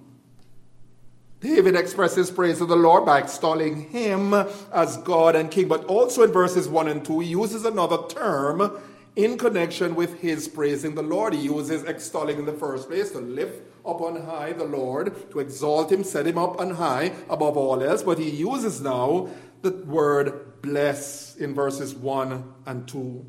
David 1.39 1.77
expresses 1.77 2.29
praise 2.29 2.57
to 2.57 2.65
the 2.65 2.75
Lord 2.75 3.05
by 3.05 3.19
extolling 3.19 3.89
Him 3.89 4.33
as 4.73 4.97
God 4.97 5.37
and 5.37 5.49
King, 5.49 5.69
but 5.69 5.85
also 5.85 6.23
in 6.23 6.33
verses 6.33 6.67
1 6.67 6.89
and 6.89 7.05
2, 7.05 7.21
he 7.21 7.29
uses 7.29 7.63
another 7.63 7.99
term 8.09 8.77
in 9.15 9.37
connection 9.37 9.95
with 9.95 10.19
his 10.19 10.47
praising 10.47 10.95
the 10.95 11.01
Lord. 11.01 11.33
He 11.33 11.41
uses 11.41 11.83
extolling 11.83 12.39
in 12.39 12.45
the 12.45 12.53
first 12.53 12.89
place 12.89 13.11
to 13.11 13.19
lift 13.19 13.61
up 13.85 14.01
on 14.01 14.25
high 14.25 14.53
the 14.53 14.65
Lord, 14.65 15.31
to 15.31 15.39
exalt 15.39 15.91
him, 15.91 16.03
set 16.03 16.27
him 16.27 16.37
up 16.37 16.59
on 16.59 16.71
high 16.71 17.13
above 17.29 17.57
all 17.57 17.81
else. 17.81 18.03
But 18.03 18.19
he 18.19 18.29
uses 18.29 18.81
now 18.81 19.29
the 19.61 19.71
word 19.71 20.61
bless 20.61 21.35
in 21.35 21.53
verses 21.53 21.95
1 21.95 22.53
and 22.65 22.87
2. 22.87 23.25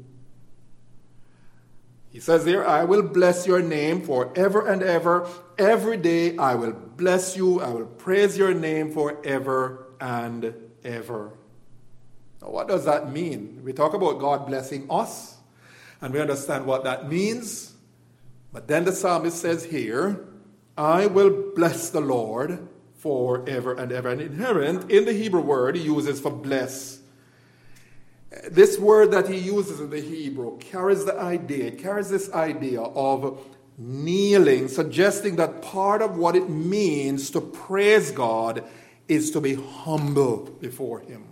He 2.10 2.18
says 2.18 2.44
there, 2.44 2.66
I 2.66 2.84
will 2.84 3.02
bless 3.02 3.46
your 3.46 3.62
name 3.62 4.02
forever 4.02 4.66
and 4.66 4.82
ever. 4.82 5.28
Every 5.58 5.96
day 5.96 6.36
I 6.36 6.56
will 6.56 6.72
bless 6.72 7.36
you. 7.36 7.60
I 7.60 7.70
will 7.70 7.86
praise 7.86 8.36
your 8.36 8.52
name 8.52 8.92
forever 8.92 9.86
and 10.00 10.52
ever. 10.82 11.38
Now, 12.42 12.50
what 12.50 12.66
does 12.66 12.84
that 12.86 13.12
mean? 13.12 13.60
We 13.62 13.72
talk 13.72 13.94
about 13.94 14.18
God 14.18 14.46
blessing 14.46 14.86
us 14.90 15.36
and 16.00 16.12
we 16.12 16.20
understand 16.20 16.66
what 16.66 16.84
that 16.84 17.08
means. 17.08 17.74
But 18.52 18.68
then 18.68 18.84
the 18.84 18.92
psalmist 18.92 19.40
says 19.40 19.64
here, 19.64 20.24
I 20.76 21.06
will 21.06 21.52
bless 21.54 21.90
the 21.90 22.00
Lord 22.00 22.68
forever 22.94 23.74
and 23.74 23.92
ever. 23.92 24.08
And 24.08 24.20
inherent 24.20 24.90
in 24.90 25.04
the 25.04 25.12
Hebrew 25.12 25.40
word 25.40 25.76
he 25.76 25.82
uses 25.82 26.20
for 26.20 26.30
bless. 26.30 27.00
This 28.50 28.78
word 28.78 29.10
that 29.10 29.28
he 29.28 29.38
uses 29.38 29.80
in 29.80 29.90
the 29.90 30.00
Hebrew 30.00 30.58
carries 30.58 31.04
the 31.04 31.18
idea, 31.18 31.66
it 31.66 31.78
carries 31.78 32.10
this 32.10 32.32
idea 32.32 32.80
of 32.80 33.44
kneeling, 33.76 34.68
suggesting 34.68 35.36
that 35.36 35.62
part 35.62 36.02
of 36.02 36.16
what 36.16 36.36
it 36.36 36.48
means 36.48 37.30
to 37.30 37.40
praise 37.40 38.10
God 38.10 38.62
is 39.08 39.30
to 39.32 39.40
be 39.40 39.54
humble 39.54 40.44
before 40.60 41.00
him. 41.00 41.24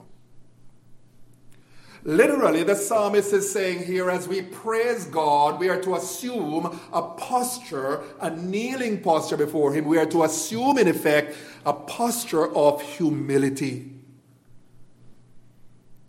Literally, 2.05 2.62
the 2.62 2.76
psalmist 2.76 3.33
is 3.33 3.50
saying 3.50 3.85
here, 3.85 4.09
as 4.11 4.28
we 4.28 4.43
praise 4.43 5.05
God, 5.07 5.59
we 5.59 5.69
are 5.69 5.81
to 5.83 5.97
assume 5.97 6.81
a 6.93 7.02
posture, 7.02 8.02
a 8.21 8.31
kneeling 8.31 9.00
posture 9.00 9.37
before 9.37 9.73
Him. 9.73 9.85
We 9.85 9.99
are 9.99 10.07
to 10.07 10.23
assume, 10.23 10.78
in 10.78 10.87
effect, 10.87 11.37
a 11.67 11.73
posture 11.73 12.55
of 12.55 12.81
humility. 12.81 13.93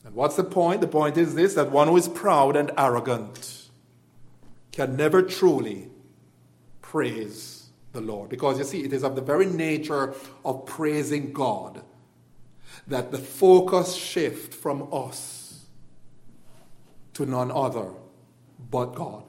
And 0.06 0.14
what's 0.14 0.36
the 0.36 0.44
point? 0.44 0.82
The 0.82 0.88
point 0.88 1.18
is 1.18 1.36
this 1.36 1.56
that 1.56 1.72
one 1.72 1.88
who 1.88 1.98
is 1.98 2.08
proud 2.08 2.56
and 2.56 2.72
arrogant 2.78 3.68
can 4.72 4.96
never 4.96 5.22
truly 5.22 5.90
praise 6.82 7.70
the 7.94 8.02
Lord. 8.02 8.30
Because 8.30 8.60
you 8.60 8.64
see, 8.64 8.84
it 8.84 8.94
is 8.94 9.04
of 9.04 9.16
the 9.16 9.22
very 9.22 9.48
nature 9.48 10.14
of 10.46 10.66
praising 10.66 11.34
God 11.34 11.82
that 12.88 13.12
the 13.12 13.18
focus 13.18 13.96
shift 13.96 14.54
from 14.54 14.88
us 14.92 15.39
to 17.20 17.26
none 17.26 17.52
other 17.52 17.90
but 18.72 18.96
God. 18.96 19.24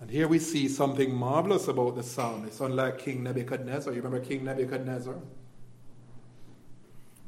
And 0.00 0.08
here 0.08 0.28
we 0.28 0.38
see 0.38 0.68
something 0.68 1.12
marvelous 1.12 1.66
about 1.66 1.96
the 1.96 2.04
psalmist, 2.04 2.60
unlike 2.60 2.98
King 2.98 3.24
Nebuchadnezzar. 3.24 3.92
You 3.92 4.00
remember 4.00 4.24
King 4.24 4.44
Nebuchadnezzar? 4.44 5.16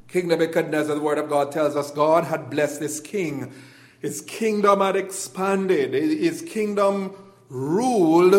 King 0.06 0.28
Nebuchadnezzar, 0.28 0.94
the 0.94 1.00
Word 1.00 1.18
of 1.18 1.28
God 1.28 1.50
tells 1.50 1.74
us 1.74 1.90
God 1.90 2.24
had 2.24 2.48
blessed 2.48 2.78
this 2.78 3.00
king. 3.00 3.52
His 3.98 4.20
kingdom 4.20 4.80
had 4.80 4.94
expanded, 4.94 5.94
his 5.94 6.42
kingdom 6.42 7.16
ruled 7.48 8.34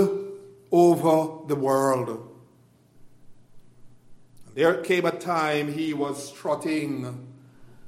over 0.71 1.45
the 1.45 1.55
world. 1.55 2.25
There 4.55 4.81
came 4.81 5.05
a 5.05 5.11
time 5.11 5.73
he 5.73 5.93
was 5.93 6.29
strutting 6.29 7.28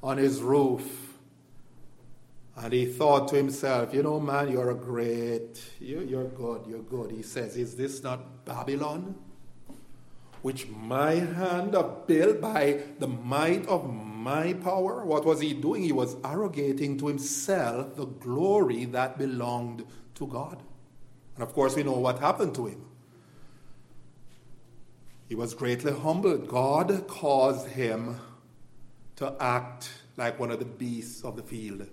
on 0.03 0.17
his 0.17 0.41
roof. 0.41 1.09
And 2.55 2.73
he 2.73 2.85
thought 2.85 3.29
to 3.29 3.35
himself, 3.35 3.93
you 3.93 4.03
know, 4.03 4.19
man, 4.19 4.51
you're 4.51 4.71
a 4.71 4.75
great, 4.75 5.63
you, 5.79 6.01
you're 6.01 6.27
good, 6.27 6.65
you're 6.67 6.79
good. 6.83 7.11
He 7.11 7.23
says, 7.23 7.55
is 7.55 7.75
this 7.75 8.03
not 8.03 8.45
Babylon? 8.45 9.15
Which 10.41 10.67
my 10.67 11.13
hand 11.13 11.75
have 11.75 12.07
built 12.07 12.41
by 12.41 12.81
the 12.99 13.07
might 13.07 13.67
of 13.67 13.91
my 13.93 14.53
power? 14.53 15.05
What 15.05 15.23
was 15.23 15.39
he 15.39 15.53
doing? 15.53 15.83
He 15.83 15.91
was 15.91 16.15
arrogating 16.23 16.97
to 16.97 17.07
himself 17.07 17.95
the 17.95 18.05
glory 18.05 18.85
that 18.85 19.17
belonged 19.17 19.85
to 20.15 20.27
God. 20.27 20.61
And 21.35 21.43
of 21.43 21.53
course, 21.53 21.75
we 21.75 21.83
know 21.83 21.93
what 21.93 22.19
happened 22.19 22.55
to 22.55 22.67
him. 22.67 22.85
He 25.29 25.35
was 25.35 25.53
greatly 25.53 25.93
humbled. 25.93 26.47
God 26.47 27.07
caused 27.07 27.67
him 27.69 28.19
to 29.21 29.35
act 29.39 29.87
like 30.17 30.39
one 30.39 30.49
of 30.49 30.57
the 30.57 30.65
beasts 30.65 31.23
of 31.23 31.35
the 31.35 31.43
field. 31.43 31.87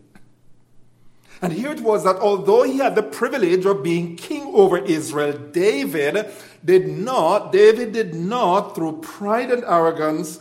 And 1.42 1.52
here 1.52 1.70
it 1.70 1.80
was 1.80 2.02
that 2.04 2.16
although 2.16 2.62
he 2.62 2.78
had 2.78 2.94
the 2.94 3.02
privilege 3.02 3.66
of 3.66 3.82
being 3.82 4.16
king 4.16 4.50
over 4.54 4.78
Israel, 4.78 5.36
David 5.52 6.26
did 6.64 6.88
not, 6.88 7.52
David 7.52 7.92
did 7.92 8.14
not, 8.14 8.74
through 8.74 9.02
pride 9.02 9.50
and 9.50 9.62
arrogance, 9.64 10.40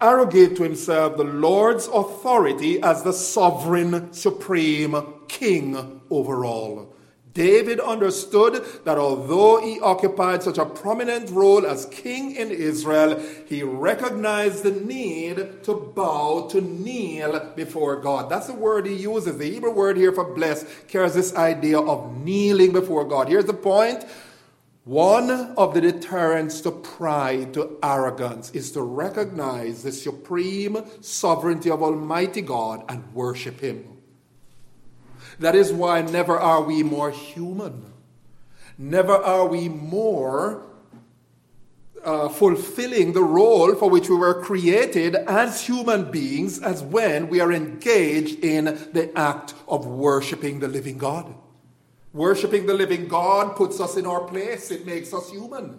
arrogate 0.00 0.54
to 0.56 0.62
himself 0.62 1.16
the 1.16 1.24
Lord's 1.24 1.88
authority 1.88 2.80
as 2.80 3.02
the 3.02 3.12
sovereign, 3.12 4.12
supreme 4.12 4.96
king 5.26 6.00
over 6.10 6.44
all. 6.44 6.94
David 7.32 7.78
understood 7.80 8.64
that 8.84 8.98
although 8.98 9.60
he 9.60 9.78
occupied 9.80 10.42
such 10.42 10.58
a 10.58 10.64
prominent 10.64 11.30
role 11.30 11.64
as 11.66 11.86
king 11.86 12.34
in 12.34 12.50
Israel, 12.50 13.20
he 13.46 13.62
recognized 13.62 14.62
the 14.62 14.72
need 14.72 15.62
to 15.64 15.74
bow, 15.94 16.48
to 16.48 16.60
kneel 16.60 17.52
before 17.54 17.96
God. 17.96 18.30
That's 18.30 18.48
the 18.48 18.54
word 18.54 18.86
he 18.86 18.94
uses. 18.94 19.38
The 19.38 19.50
Hebrew 19.50 19.70
word 19.70 19.96
here 19.96 20.12
for 20.12 20.24
bless 20.24 20.64
carries 20.88 21.14
this 21.14 21.34
idea 21.36 21.78
of 21.78 22.16
kneeling 22.24 22.72
before 22.72 23.04
God. 23.04 23.28
Here's 23.28 23.44
the 23.44 23.54
point. 23.54 24.04
One 24.84 25.30
of 25.30 25.74
the 25.74 25.80
deterrents 25.82 26.62
to 26.62 26.72
pride, 26.72 27.54
to 27.54 27.78
arrogance, 27.82 28.50
is 28.50 28.72
to 28.72 28.82
recognize 28.82 29.82
the 29.82 29.92
supreme 29.92 30.82
sovereignty 31.00 31.70
of 31.70 31.82
Almighty 31.82 32.40
God 32.40 32.84
and 32.88 33.12
worship 33.14 33.60
Him. 33.60 33.99
That 35.40 35.54
is 35.54 35.72
why 35.72 36.02
never 36.02 36.38
are 36.38 36.62
we 36.62 36.82
more 36.82 37.10
human. 37.10 37.92
Never 38.76 39.14
are 39.14 39.46
we 39.46 39.70
more 39.70 40.66
uh, 42.04 42.28
fulfilling 42.28 43.14
the 43.14 43.22
role 43.22 43.74
for 43.74 43.88
which 43.88 44.08
we 44.10 44.16
were 44.16 44.42
created 44.42 45.14
as 45.14 45.66
human 45.66 46.10
beings 46.10 46.60
as 46.60 46.82
when 46.82 47.28
we 47.28 47.40
are 47.40 47.52
engaged 47.52 48.44
in 48.44 48.64
the 48.92 49.10
act 49.18 49.54
of 49.66 49.86
worshiping 49.86 50.60
the 50.60 50.68
living 50.68 50.98
God. 50.98 51.34
Worshipping 52.12 52.66
the 52.66 52.74
living 52.74 53.08
God 53.08 53.56
puts 53.56 53.80
us 53.80 53.96
in 53.96 54.04
our 54.04 54.24
place, 54.24 54.70
it 54.70 54.84
makes 54.84 55.14
us 55.14 55.30
human. 55.30 55.78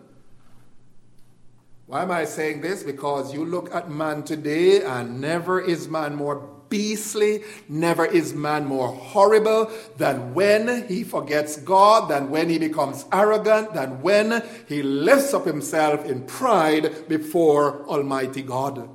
Why 1.86 2.02
am 2.02 2.12
I 2.12 2.26
saying 2.26 2.62
this? 2.62 2.82
Because 2.84 3.32
you 3.32 3.46
look 3.46 3.74
at 3.76 3.92
man 3.92 4.24
today, 4.24 4.82
and 4.82 5.22
never 5.22 5.60
is 5.60 5.88
man 5.88 6.16
more 6.16 6.61
beastly. 6.72 7.44
Never 7.70 8.06
is 8.06 8.34
man 8.34 8.66
more 8.66 8.88
horrible 8.88 9.70
than 9.98 10.34
when 10.34 10.88
he 10.88 11.04
forgets 11.04 11.58
God, 11.58 12.10
than 12.10 12.32
when 12.32 12.50
he 12.50 12.58
becomes 12.58 13.06
arrogant, 13.12 13.76
than 13.76 14.02
when 14.02 14.44
he 14.68 14.82
lifts 14.82 15.36
up 15.36 15.46
himself 15.46 16.04
in 16.06 16.24
pride 16.24 17.08
before 17.08 17.86
Almighty 17.86 18.42
God. 18.42 18.90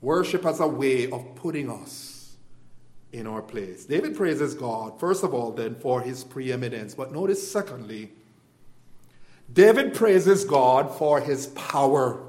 Worship 0.00 0.46
as 0.46 0.60
a 0.60 0.66
way 0.66 1.10
of 1.10 1.34
putting 1.34 1.70
us 1.70 2.36
in 3.12 3.26
our 3.26 3.42
place. 3.42 3.84
David 3.84 4.16
praises 4.16 4.54
God, 4.54 5.00
first 5.00 5.24
of 5.24 5.34
all, 5.34 5.50
then, 5.50 5.74
for 5.74 6.00
his 6.00 6.24
preeminence. 6.24 6.94
But 6.94 7.12
notice, 7.12 7.50
secondly, 7.50 8.12
David 9.52 9.94
praises 9.94 10.44
God 10.44 10.94
for 10.96 11.20
his 11.20 11.48
power. 11.48 12.22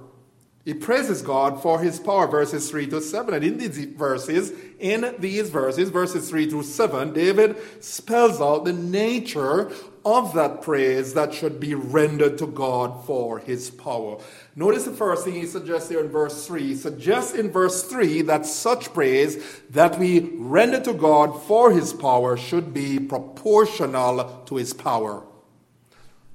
He 0.65 0.73
praises 0.73 1.21
God 1.21 1.61
for 1.61 1.79
his 1.79 1.99
power, 1.99 2.27
verses 2.27 2.69
3 2.69 2.87
to 2.87 3.01
7. 3.01 3.33
And 3.33 3.43
in 3.43 3.57
these 3.57 3.85
verses, 3.85 4.51
in 4.77 5.15
these 5.17 5.49
verses, 5.49 5.89
verses 5.89 6.29
3 6.29 6.49
to 6.51 6.63
7, 6.63 7.13
David 7.13 7.57
spells 7.83 8.41
out 8.41 8.65
the 8.65 8.73
nature 8.73 9.71
of 10.05 10.33
that 10.33 10.61
praise 10.61 11.13
that 11.13 11.33
should 11.33 11.59
be 11.59 11.75
rendered 11.75 12.37
to 12.39 12.47
God 12.47 13.05
for 13.05 13.39
his 13.39 13.69
power. 13.69 14.17
Notice 14.55 14.83
the 14.83 14.91
first 14.91 15.23
thing 15.23 15.35
he 15.35 15.45
suggests 15.45 15.89
here 15.89 16.01
in 16.01 16.09
verse 16.09 16.45
3. 16.45 16.61
He 16.67 16.75
suggests 16.75 17.33
in 17.33 17.51
verse 17.51 17.83
3 17.83 18.23
that 18.23 18.45
such 18.45 18.93
praise 18.93 19.61
that 19.69 19.97
we 19.97 20.19
render 20.35 20.81
to 20.81 20.93
God 20.93 21.41
for 21.43 21.71
his 21.71 21.93
power 21.93 22.35
should 22.37 22.73
be 22.73 22.99
proportional 22.99 24.43
to 24.45 24.55
his 24.55 24.73
power. 24.73 25.23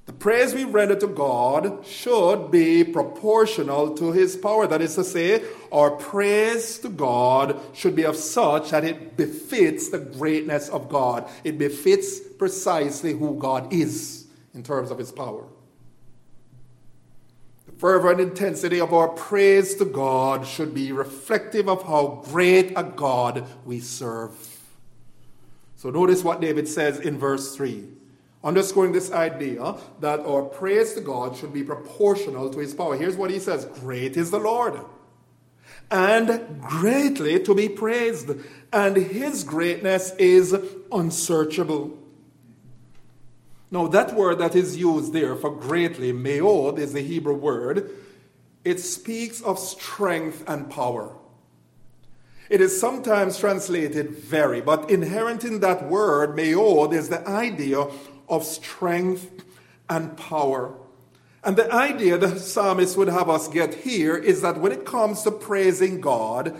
The 0.05 0.13
praise 0.13 0.53
we 0.53 0.65
render 0.65 0.95
to 0.97 1.07
God 1.07 1.83
should 1.85 2.51
be 2.51 2.83
proportional 2.83 3.95
to 3.95 4.11
his 4.11 4.35
power. 4.35 4.67
That 4.67 4.81
is 4.81 4.93
to 4.95 5.03
say, 5.03 5.43
our 5.71 5.91
praise 5.91 6.77
to 6.79 6.89
God 6.89 7.59
should 7.73 7.95
be 7.95 8.05
of 8.05 8.15
such 8.15 8.69
that 8.69 8.83
it 8.83 9.17
befits 9.17 9.89
the 9.89 9.97
greatness 9.97 10.69
of 10.69 10.89
God. 10.89 11.27
It 11.43 11.57
befits 11.57 12.19
precisely 12.19 13.13
who 13.13 13.35
God 13.39 13.73
is 13.73 14.27
in 14.53 14.61
terms 14.61 14.91
of 14.91 14.99
his 14.99 15.11
power. 15.11 15.47
The 17.65 17.71
fervor 17.71 18.11
and 18.11 18.21
intensity 18.21 18.79
of 18.79 18.93
our 18.93 19.07
praise 19.07 19.73
to 19.77 19.85
God 19.85 20.45
should 20.45 20.75
be 20.75 20.91
reflective 20.91 21.67
of 21.67 21.81
how 21.81 22.21
great 22.25 22.73
a 22.75 22.83
God 22.83 23.47
we 23.65 23.79
serve. 23.79 24.33
So 25.77 25.89
notice 25.89 26.23
what 26.23 26.41
David 26.41 26.67
says 26.67 26.99
in 26.99 27.17
verse 27.17 27.55
3 27.55 27.89
underscoring 28.45 28.91
this 28.91 29.11
idea 29.11 29.75
that 29.99 30.19
our 30.19 30.43
praise 30.43 30.93
to 30.93 31.01
God 31.01 31.35
should 31.35 31.51
be 31.51 31.63
proportional 31.63 32.49
to 32.51 32.59
his 32.59 32.75
power. 32.75 32.95
Here's 32.95 33.17
what 33.17 33.31
he 33.31 33.39
says 33.39 33.65
Great 33.65 34.15
is 34.15 34.31
the 34.31 34.39
Lord, 34.39 34.79
and 35.91 36.61
greatly 36.61 37.39
to 37.41 37.55
be 37.55 37.67
praised, 37.67 38.29
and 38.71 38.95
his 38.95 39.43
greatness 39.43 40.11
is 40.17 40.55
unsearchable. 40.91 41.97
Now, 43.71 43.87
that 43.87 44.13
word 44.13 44.37
that 44.37 44.55
is 44.55 44.77
used 44.77 45.11
there 45.11 45.35
for 45.35 45.49
greatly, 45.49 46.13
meod, 46.13 46.77
is 46.77 46.93
the 46.93 47.01
Hebrew 47.01 47.35
word. 47.35 47.89
It 48.63 48.79
speaks 48.79 49.41
of 49.41 49.59
strength 49.59 50.43
and 50.47 50.69
power. 50.69 51.15
It 52.49 52.61
is 52.61 52.79
sometimes 52.79 53.39
translated 53.39 54.11
very, 54.11 54.61
but 54.61 54.89
inherent 54.89 55.43
in 55.43 55.61
that 55.61 55.89
word, 55.89 56.37
meod, 56.37 56.93
is 56.93 57.09
the 57.09 57.27
idea 57.27 57.87
of 58.29 58.43
strength 58.43 59.43
and 59.89 60.15
power. 60.17 60.73
And 61.43 61.55
the 61.55 61.71
idea 61.71 62.17
the 62.17 62.39
psalmist 62.39 62.97
would 62.97 63.07
have 63.07 63.29
us 63.29 63.47
get 63.47 63.75
here 63.75 64.17
is 64.17 64.41
that 64.41 64.59
when 64.59 64.71
it 64.71 64.85
comes 64.85 65.21
to 65.23 65.31
praising 65.31 66.01
God, 66.01 66.59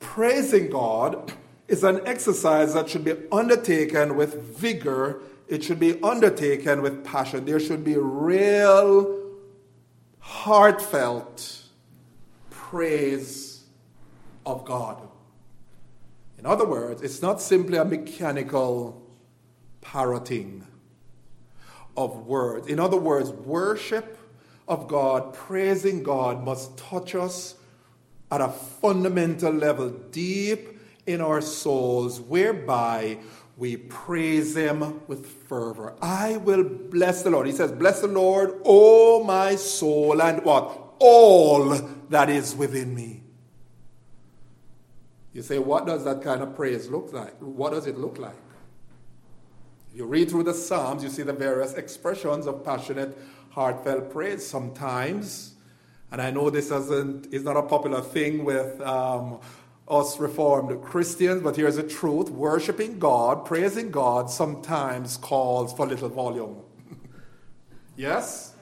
praising 0.00 0.70
God 0.70 1.32
is 1.68 1.84
an 1.84 2.00
exercise 2.06 2.74
that 2.74 2.88
should 2.88 3.04
be 3.04 3.14
undertaken 3.30 4.16
with 4.16 4.56
vigor, 4.56 5.20
it 5.46 5.62
should 5.62 5.78
be 5.78 6.02
undertaken 6.02 6.82
with 6.82 7.04
passion. 7.04 7.44
There 7.44 7.60
should 7.60 7.84
be 7.84 7.96
real, 7.96 9.18
heartfelt 10.18 11.62
praise 12.50 13.62
of 14.44 14.64
God. 14.64 15.08
In 16.38 16.46
other 16.46 16.66
words, 16.66 17.02
it's 17.02 17.22
not 17.22 17.40
simply 17.40 17.78
a 17.78 17.84
mechanical 17.84 19.02
parroting 19.80 20.66
of 21.98 22.26
words. 22.26 22.68
In 22.68 22.78
other 22.78 22.96
words, 22.96 23.30
worship 23.30 24.16
of 24.68 24.86
God, 24.86 25.34
praising 25.34 26.02
God, 26.02 26.44
must 26.44 26.76
touch 26.78 27.14
us 27.14 27.56
at 28.30 28.40
a 28.40 28.48
fundamental 28.48 29.52
level, 29.52 29.90
deep 29.90 30.78
in 31.06 31.20
our 31.20 31.40
souls, 31.40 32.20
whereby 32.20 33.18
we 33.56 33.76
praise 33.76 34.56
Him 34.56 35.00
with 35.08 35.26
fervor. 35.26 35.96
I 36.00 36.36
will 36.36 36.62
bless 36.62 37.22
the 37.22 37.30
Lord. 37.30 37.46
He 37.46 37.52
says, 37.52 37.72
Bless 37.72 38.00
the 38.00 38.06
Lord, 38.06 38.60
O 38.64 39.24
my 39.24 39.56
soul, 39.56 40.22
and 40.22 40.44
what? 40.44 40.94
All 41.00 41.74
that 42.10 42.30
is 42.30 42.54
within 42.54 42.94
me. 42.94 43.22
You 45.32 45.42
say, 45.42 45.58
what 45.58 45.86
does 45.86 46.04
that 46.04 46.22
kind 46.22 46.42
of 46.42 46.56
praise 46.56 46.88
look 46.88 47.12
like? 47.12 47.34
What 47.38 47.70
does 47.72 47.86
it 47.86 47.96
look 47.98 48.18
like? 48.18 48.34
You 49.98 50.06
read 50.06 50.30
through 50.30 50.44
the 50.44 50.54
Psalms, 50.54 51.02
you 51.02 51.08
see 51.08 51.24
the 51.24 51.32
various 51.32 51.74
expressions 51.74 52.46
of 52.46 52.64
passionate, 52.64 53.18
heartfelt 53.50 54.12
praise. 54.12 54.46
Sometimes, 54.46 55.56
and 56.12 56.22
I 56.22 56.30
know 56.30 56.50
this 56.50 56.70
isn't, 56.70 57.34
is 57.34 57.42
not 57.42 57.56
a 57.56 57.62
popular 57.62 58.00
thing 58.00 58.44
with 58.44 58.80
um, 58.82 59.40
us 59.88 60.20
Reformed 60.20 60.80
Christians, 60.84 61.42
but 61.42 61.56
here's 61.56 61.74
the 61.74 61.82
truth 61.82 62.30
worshiping 62.30 63.00
God, 63.00 63.44
praising 63.44 63.90
God, 63.90 64.30
sometimes 64.30 65.16
calls 65.16 65.72
for 65.72 65.84
little 65.84 66.10
volume. 66.10 66.58
yes? 67.96 68.54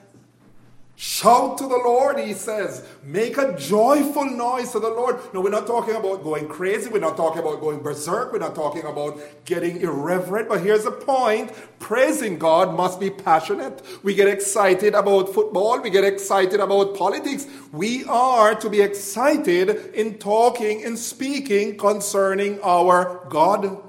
Shout 0.99 1.59
to 1.59 1.67
the 1.67 1.77
Lord, 1.77 2.17
he 2.17 2.33
says. 2.33 2.83
Make 3.03 3.37
a 3.37 3.55
joyful 3.55 4.25
noise 4.25 4.71
to 4.71 4.79
the 4.79 4.89
Lord. 4.89 5.19
No, 5.31 5.41
we're 5.41 5.51
not 5.51 5.67
talking 5.67 5.93
about 5.93 6.23
going 6.23 6.47
crazy. 6.47 6.89
We're 6.89 6.97
not 6.97 7.15
talking 7.15 7.39
about 7.39 7.61
going 7.61 7.83
berserk. 7.83 8.33
We're 8.33 8.39
not 8.39 8.55
talking 8.55 8.81
about 8.81 9.19
getting 9.45 9.79
irreverent. 9.79 10.49
But 10.49 10.61
here's 10.61 10.85
the 10.85 10.91
point 10.91 11.51
praising 11.77 12.39
God 12.39 12.75
must 12.75 12.99
be 12.99 13.11
passionate. 13.11 13.79
We 14.01 14.15
get 14.15 14.27
excited 14.27 14.95
about 14.95 15.31
football. 15.35 15.79
We 15.81 15.91
get 15.91 16.03
excited 16.03 16.59
about 16.59 16.97
politics. 16.97 17.45
We 17.71 18.03
are 18.05 18.55
to 18.55 18.67
be 18.67 18.81
excited 18.81 19.93
in 19.93 20.17
talking 20.17 20.83
and 20.83 20.97
speaking 20.97 21.77
concerning 21.77 22.59
our 22.63 23.23
God. 23.29 23.83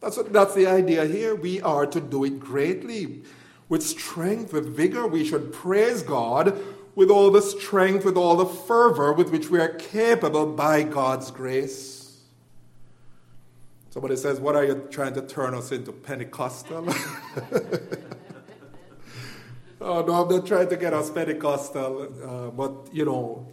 That's, 0.00 0.16
what, 0.16 0.32
that's 0.32 0.54
the 0.54 0.68
idea 0.68 1.04
here. 1.04 1.34
We 1.34 1.60
are 1.62 1.86
to 1.86 2.00
do 2.00 2.22
it 2.22 2.38
greatly 2.38 3.24
with 3.68 3.82
strength, 3.82 4.52
with 4.52 4.74
vigor. 4.74 5.06
We 5.06 5.24
should 5.24 5.52
praise 5.52 6.02
God 6.02 6.58
with 6.94 7.10
all 7.10 7.30
the 7.30 7.42
strength, 7.42 8.04
with 8.04 8.16
all 8.16 8.36
the 8.36 8.44
fervor 8.46 9.12
with 9.12 9.30
which 9.30 9.50
we 9.50 9.60
are 9.60 9.68
capable 9.68 10.46
by 10.46 10.82
God's 10.82 11.30
grace. 11.30 11.98
Somebody 13.90 14.16
says, 14.16 14.40
What 14.40 14.56
are 14.56 14.64
you 14.64 14.86
trying 14.90 15.14
to 15.14 15.22
turn 15.22 15.54
us 15.54 15.70
into? 15.72 15.92
Pentecostal? 15.92 16.88
oh, 19.80 20.02
no, 20.02 20.12
I'm 20.12 20.28
not 20.28 20.46
trying 20.46 20.68
to 20.68 20.76
get 20.76 20.92
us 20.92 21.10
Pentecostal, 21.10 22.12
uh, 22.24 22.50
but 22.50 22.92
you 22.92 23.04
know, 23.04 23.46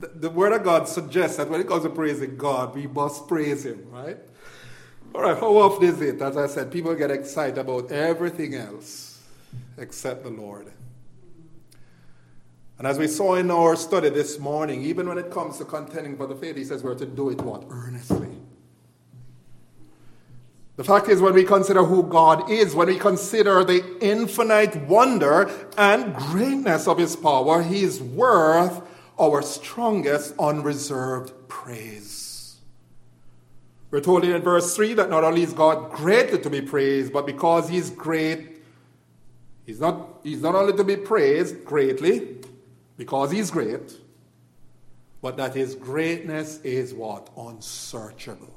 the, 0.00 0.08
the 0.08 0.30
Word 0.30 0.52
of 0.52 0.64
God 0.64 0.88
suggests 0.88 1.36
that 1.36 1.48
when 1.48 1.60
it 1.60 1.68
comes 1.68 1.84
to 1.84 1.90
praising 1.90 2.36
God, 2.36 2.74
we 2.74 2.86
must 2.86 3.26
praise 3.28 3.64
Him, 3.64 3.86
right? 3.90 4.18
All 5.14 5.22
right, 5.22 5.38
how 5.38 5.56
often 5.56 5.88
is 5.88 6.00
it? 6.00 6.20
As 6.20 6.36
I 6.36 6.48
said, 6.48 6.72
people 6.72 6.94
get 6.94 7.10
excited 7.10 7.58
about 7.58 7.92
everything 7.92 8.54
else 8.54 9.22
except 9.78 10.24
the 10.24 10.30
Lord. 10.30 10.72
And 12.78 12.86
as 12.88 12.98
we 12.98 13.06
saw 13.06 13.36
in 13.36 13.50
our 13.52 13.76
study 13.76 14.08
this 14.08 14.40
morning, 14.40 14.82
even 14.82 15.08
when 15.08 15.18
it 15.18 15.30
comes 15.30 15.58
to 15.58 15.64
contending 15.64 16.16
for 16.16 16.26
the 16.26 16.34
faith, 16.34 16.56
he 16.56 16.64
says 16.64 16.82
we're 16.82 16.96
to 16.96 17.06
do 17.06 17.30
it 17.30 17.40
what? 17.40 17.64
Earnestly. 17.70 18.30
The 20.76 20.82
fact 20.82 21.08
is, 21.08 21.20
when 21.20 21.34
we 21.34 21.44
consider 21.44 21.84
who 21.84 22.02
God 22.02 22.50
is, 22.50 22.74
when 22.74 22.88
we 22.88 22.98
consider 22.98 23.62
the 23.62 23.96
infinite 24.00 24.74
wonder 24.88 25.48
and 25.78 26.16
greatness 26.16 26.88
of 26.88 26.98
his 26.98 27.14
power, 27.14 27.62
he 27.62 27.84
is 27.84 28.02
worth 28.02 28.82
our 29.16 29.40
strongest 29.42 30.34
unreserved 30.40 31.32
praise. 31.46 32.23
We're 33.94 34.00
told 34.00 34.24
in 34.24 34.42
verse 34.42 34.74
3 34.74 34.94
that 34.94 35.08
not 35.08 35.22
only 35.22 35.44
is 35.44 35.52
God 35.52 35.92
greatly 35.92 36.40
to 36.40 36.50
be 36.50 36.60
praised, 36.60 37.12
but 37.12 37.26
because 37.26 37.68
He's 37.68 37.90
great, 37.90 38.60
He's 39.64 39.78
not, 39.78 40.18
he's 40.24 40.42
not 40.42 40.56
only 40.56 40.72
to 40.72 40.82
be 40.82 40.96
praised 40.96 41.64
greatly, 41.64 42.38
because 42.96 43.30
He's 43.30 43.52
great, 43.52 43.96
but 45.22 45.36
that 45.36 45.54
His 45.54 45.76
greatness 45.76 46.60
is 46.62 46.92
what? 46.92 47.30
Unsearchable. 47.38 48.52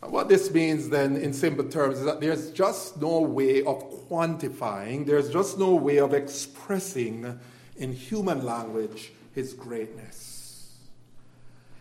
What 0.00 0.28
this 0.28 0.52
means 0.52 0.90
then, 0.90 1.16
in 1.16 1.32
simple 1.32 1.64
terms, 1.64 2.00
is 2.00 2.04
that 2.04 2.20
there's 2.20 2.50
just 2.50 3.00
no 3.00 3.22
way 3.22 3.62
of 3.62 3.82
quantifying, 4.10 5.06
there's 5.06 5.30
just 5.30 5.58
no 5.58 5.74
way 5.74 6.00
of 6.00 6.12
expressing 6.12 7.40
in 7.78 7.94
human 7.94 8.44
language 8.44 9.12
His 9.34 9.54
greatness. 9.54 10.37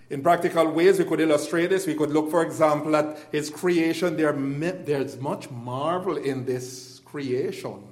In 0.09 0.23
practical 0.23 0.71
ways, 0.71 0.99
we 0.99 1.05
could 1.05 1.19
illustrate 1.19 1.67
this. 1.67 1.85
We 1.85 1.95
could 1.95 2.11
look, 2.11 2.31
for 2.31 2.41
example, 2.41 2.95
at 2.95 3.17
his 3.31 3.49
creation. 3.49 4.15
There, 4.15 4.31
there's 4.31 5.17
much 5.17 5.51
marvel 5.51 6.15
in 6.15 6.45
this 6.45 7.01
creation 7.03 7.83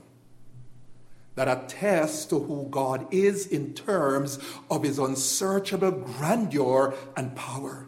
that 1.35 1.49
attests 1.49 2.25
to 2.27 2.39
who 2.39 2.67
God 2.69 3.13
is 3.13 3.45
in 3.47 3.73
terms 3.73 4.39
of 4.71 4.83
his 4.83 4.97
unsearchable 4.97 5.91
grandeur 5.91 6.95
and 7.17 7.35
power. 7.35 7.87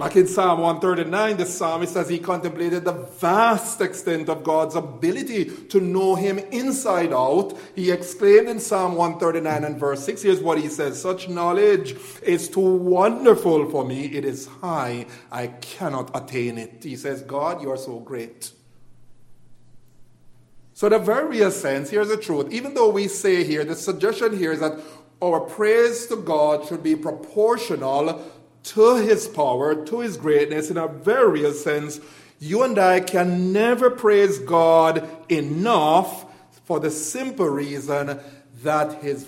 Back 0.00 0.16
in 0.16 0.26
Psalm 0.26 0.60
139, 0.60 1.36
the 1.36 1.44
psalmist, 1.44 1.92
says 1.92 2.08
he 2.08 2.18
contemplated 2.18 2.86
the 2.86 2.92
vast 2.94 3.82
extent 3.82 4.30
of 4.30 4.42
God's 4.42 4.74
ability 4.74 5.44
to 5.66 5.78
know 5.78 6.14
him 6.14 6.38
inside 6.38 7.12
out, 7.12 7.52
he 7.76 7.90
exclaimed 7.90 8.48
in 8.48 8.60
Psalm 8.60 8.94
139 8.94 9.62
and 9.62 9.78
verse 9.78 10.02
6, 10.06 10.22
here's 10.22 10.40
what 10.40 10.56
he 10.56 10.68
says 10.68 10.98
Such 10.98 11.28
knowledge 11.28 11.96
is 12.22 12.48
too 12.48 12.60
wonderful 12.60 13.68
for 13.68 13.84
me. 13.84 14.06
It 14.06 14.24
is 14.24 14.46
high. 14.46 15.04
I 15.30 15.48
cannot 15.48 16.10
attain 16.16 16.56
it. 16.56 16.82
He 16.82 16.96
says, 16.96 17.20
God, 17.20 17.60
you 17.60 17.70
are 17.70 17.76
so 17.76 17.98
great. 18.00 18.52
So, 20.72 20.88
the 20.88 20.98
very 20.98 21.28
real 21.28 21.50
sense, 21.50 21.90
here's 21.90 22.08
the 22.08 22.16
truth. 22.16 22.50
Even 22.50 22.72
though 22.72 22.88
we 22.88 23.06
say 23.06 23.44
here, 23.44 23.66
the 23.66 23.74
suggestion 23.74 24.38
here 24.38 24.52
is 24.52 24.60
that 24.60 24.80
our 25.20 25.40
praise 25.40 26.06
to 26.06 26.16
God 26.16 26.66
should 26.66 26.82
be 26.82 26.96
proportional 26.96 28.24
to 28.62 28.96
his 28.96 29.26
power, 29.26 29.84
to 29.86 30.00
his 30.00 30.16
greatness 30.16 30.70
in 30.70 30.76
a 30.76 30.88
very 30.88 31.40
real 31.40 31.52
sense, 31.52 32.00
you 32.38 32.62
and 32.62 32.78
I 32.78 33.00
can 33.00 33.52
never 33.52 33.90
praise 33.90 34.38
God 34.38 35.08
enough 35.30 36.26
for 36.64 36.80
the 36.80 36.90
simple 36.90 37.48
reason 37.48 38.20
that 38.62 39.02
his, 39.02 39.26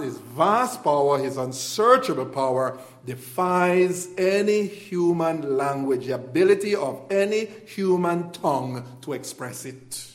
his 0.00 0.18
vast 0.18 0.84
power, 0.84 1.18
his 1.18 1.36
unsearchable 1.36 2.26
power, 2.26 2.78
defies 3.04 4.08
any 4.16 4.66
human 4.66 5.56
language, 5.56 6.06
the 6.06 6.14
ability 6.14 6.74
of 6.74 7.00
any 7.10 7.46
human 7.66 8.30
tongue 8.30 8.84
to 9.02 9.12
express 9.12 9.64
it. 9.64 10.12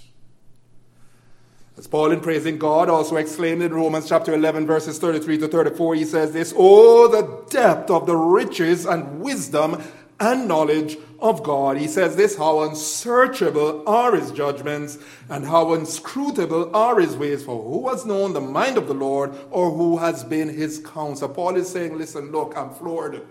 As 1.75 1.87
Paul 1.87 2.11
in 2.11 2.21
praising 2.21 2.59
God 2.59 2.87
also 2.87 3.15
exclaimed 3.15 3.63
in 3.63 3.73
Romans 3.73 4.07
chapter 4.07 4.33
11 4.33 4.67
verses 4.67 4.99
33 4.99 5.39
to 5.39 5.47
34, 5.47 5.95
he 5.95 6.05
says 6.05 6.31
this, 6.31 6.53
Oh, 6.55 7.07
the 7.07 7.49
depth 7.49 7.89
of 7.89 8.05
the 8.05 8.15
riches 8.15 8.85
and 8.85 9.21
wisdom 9.21 9.81
and 10.19 10.47
knowledge 10.47 10.97
of 11.19 11.43
God. 11.43 11.77
He 11.77 11.87
says 11.87 12.15
this, 12.15 12.37
how 12.37 12.61
unsearchable 12.61 13.83
are 13.87 14.15
his 14.15 14.31
judgments 14.31 14.97
and 15.29 15.45
how 15.45 15.73
inscrutable 15.73 16.75
are 16.75 16.99
his 16.99 17.15
ways. 17.15 17.43
For 17.43 17.61
who 17.61 17.89
has 17.89 18.05
known 18.05 18.33
the 18.33 18.41
mind 18.41 18.77
of 18.77 18.87
the 18.87 18.93
Lord 18.93 19.33
or 19.49 19.71
who 19.71 19.97
has 19.97 20.23
been 20.23 20.49
his 20.49 20.79
counsel? 20.79 21.29
Paul 21.29 21.55
is 21.55 21.69
saying, 21.69 21.97
listen, 21.97 22.31
look, 22.31 22.55
I'm 22.55 22.69
floored. 22.69 23.25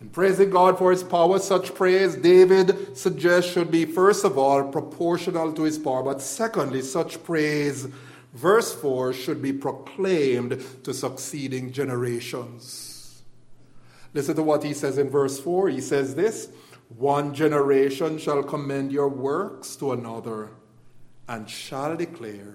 In 0.00 0.10
praising 0.10 0.50
God 0.50 0.78
for 0.78 0.92
his 0.92 1.02
power, 1.02 1.38
such 1.38 1.74
praise, 1.74 2.14
David 2.14 2.96
suggests, 2.96 3.50
should 3.50 3.70
be, 3.70 3.84
first 3.84 4.24
of 4.24 4.38
all, 4.38 4.68
proportional 4.70 5.52
to 5.52 5.62
his 5.64 5.78
power. 5.78 6.02
But 6.02 6.22
secondly, 6.22 6.82
such 6.82 7.22
praise, 7.24 7.88
verse 8.32 8.72
4, 8.74 9.12
should 9.12 9.42
be 9.42 9.52
proclaimed 9.52 10.64
to 10.84 10.94
succeeding 10.94 11.72
generations. 11.72 13.22
Listen 14.14 14.36
to 14.36 14.42
what 14.42 14.62
he 14.62 14.72
says 14.72 14.98
in 14.98 15.10
verse 15.10 15.40
4. 15.40 15.68
He 15.70 15.80
says 15.80 16.14
this 16.14 16.48
One 16.96 17.34
generation 17.34 18.18
shall 18.18 18.44
commend 18.44 18.92
your 18.92 19.08
works 19.08 19.74
to 19.76 19.92
another 19.92 20.50
and 21.28 21.50
shall 21.50 21.96
declare 21.96 22.54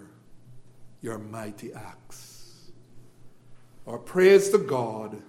your 1.02 1.20
mighty 1.20 1.74
acts. 1.74 2.72
Our 3.86 3.98
praise 3.98 4.50
to 4.52 4.58
God 4.58 5.22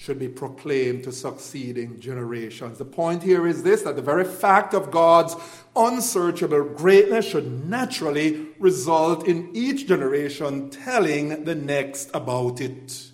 should 0.00 0.18
be 0.18 0.28
proclaimed 0.28 1.04
to 1.04 1.12
succeeding 1.12 2.00
generations. 2.00 2.78
The 2.78 2.86
point 2.86 3.22
here 3.22 3.46
is 3.46 3.62
this 3.62 3.82
that 3.82 3.96
the 3.96 4.02
very 4.02 4.24
fact 4.24 4.72
of 4.72 4.90
God's 4.90 5.36
unsearchable 5.76 6.64
greatness 6.64 7.26
should 7.26 7.68
naturally 7.68 8.46
result 8.58 9.28
in 9.28 9.50
each 9.52 9.86
generation 9.86 10.70
telling 10.70 11.44
the 11.44 11.54
next 11.54 12.08
about 12.14 12.62
it. 12.62 13.10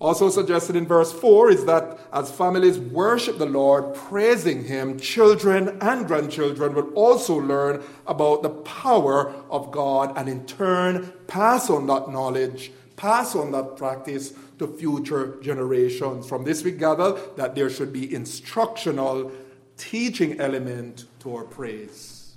Also 0.00 0.30
suggested 0.30 0.74
in 0.74 0.84
verse 0.84 1.12
4 1.12 1.52
is 1.52 1.64
that 1.66 1.96
as 2.12 2.28
families 2.28 2.80
worship 2.80 3.38
the 3.38 3.46
Lord, 3.46 3.94
praising 3.94 4.64
Him, 4.64 4.98
children 4.98 5.78
and 5.80 6.08
grandchildren 6.08 6.74
will 6.74 6.92
also 6.94 7.36
learn 7.36 7.84
about 8.08 8.42
the 8.42 8.50
power 8.50 9.32
of 9.48 9.70
God 9.70 10.12
and 10.18 10.28
in 10.28 10.44
turn 10.44 11.12
pass 11.28 11.70
on 11.70 11.86
that 11.86 12.10
knowledge, 12.10 12.72
pass 12.96 13.36
on 13.36 13.52
that 13.52 13.76
practice 13.76 14.32
to 14.62 14.68
future 14.76 15.36
generations. 15.42 16.28
From 16.28 16.44
this, 16.44 16.62
we 16.62 16.70
gather 16.70 17.18
that 17.36 17.54
there 17.54 17.68
should 17.68 17.92
be 17.92 18.14
instructional 18.14 19.32
teaching 19.76 20.40
element 20.40 21.06
to 21.20 21.34
our 21.34 21.44
praise. 21.44 22.34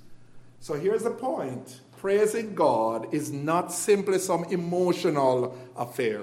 So 0.60 0.74
here's 0.74 1.04
the 1.04 1.12
point 1.12 1.82
praising 1.98 2.56
God 2.56 3.14
is 3.14 3.32
not 3.32 3.72
simply 3.72 4.20
some 4.20 4.44
emotional 4.46 5.58
affair. 5.76 6.22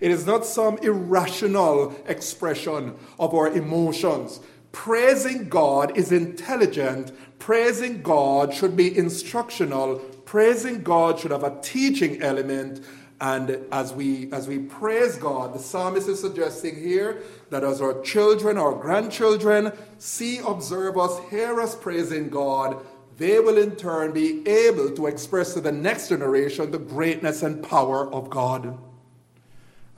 It 0.00 0.10
is 0.10 0.26
not 0.26 0.46
some 0.46 0.78
irrational 0.78 1.94
expression 2.06 2.94
of 3.18 3.34
our 3.34 3.48
emotions. 3.48 4.40
Praising 4.72 5.48
God 5.48 5.96
is 5.96 6.10
intelligent. 6.10 7.12
Praising 7.38 8.02
God 8.02 8.54
should 8.54 8.76
be 8.76 8.96
instructional. 8.96 9.96
Praising 10.24 10.82
God 10.82 11.18
should 11.18 11.32
have 11.32 11.44
a 11.44 11.60
teaching 11.60 12.22
element. 12.22 12.84
And 13.20 13.66
as 13.70 13.92
we, 13.92 14.32
as 14.32 14.48
we 14.48 14.58
praise 14.58 15.16
God, 15.16 15.52
the 15.54 15.58
psalmist 15.58 16.08
is 16.08 16.20
suggesting 16.20 16.74
here 16.76 17.22
that 17.50 17.62
as 17.62 17.82
our 17.82 18.00
children, 18.00 18.56
our 18.56 18.72
grandchildren 18.72 19.72
see, 19.98 20.38
observe 20.38 20.96
us, 20.96 21.20
hear 21.28 21.60
us 21.60 21.74
praising 21.74 22.30
God, 22.30 22.82
they 23.18 23.38
will 23.38 23.58
in 23.58 23.76
turn 23.76 24.12
be 24.12 24.48
able 24.48 24.90
to 24.92 25.06
express 25.06 25.52
to 25.52 25.60
the 25.60 25.70
next 25.70 26.08
generation 26.08 26.70
the 26.70 26.78
greatness 26.78 27.42
and 27.42 27.62
power 27.62 28.10
of 28.10 28.30
God. 28.30 28.78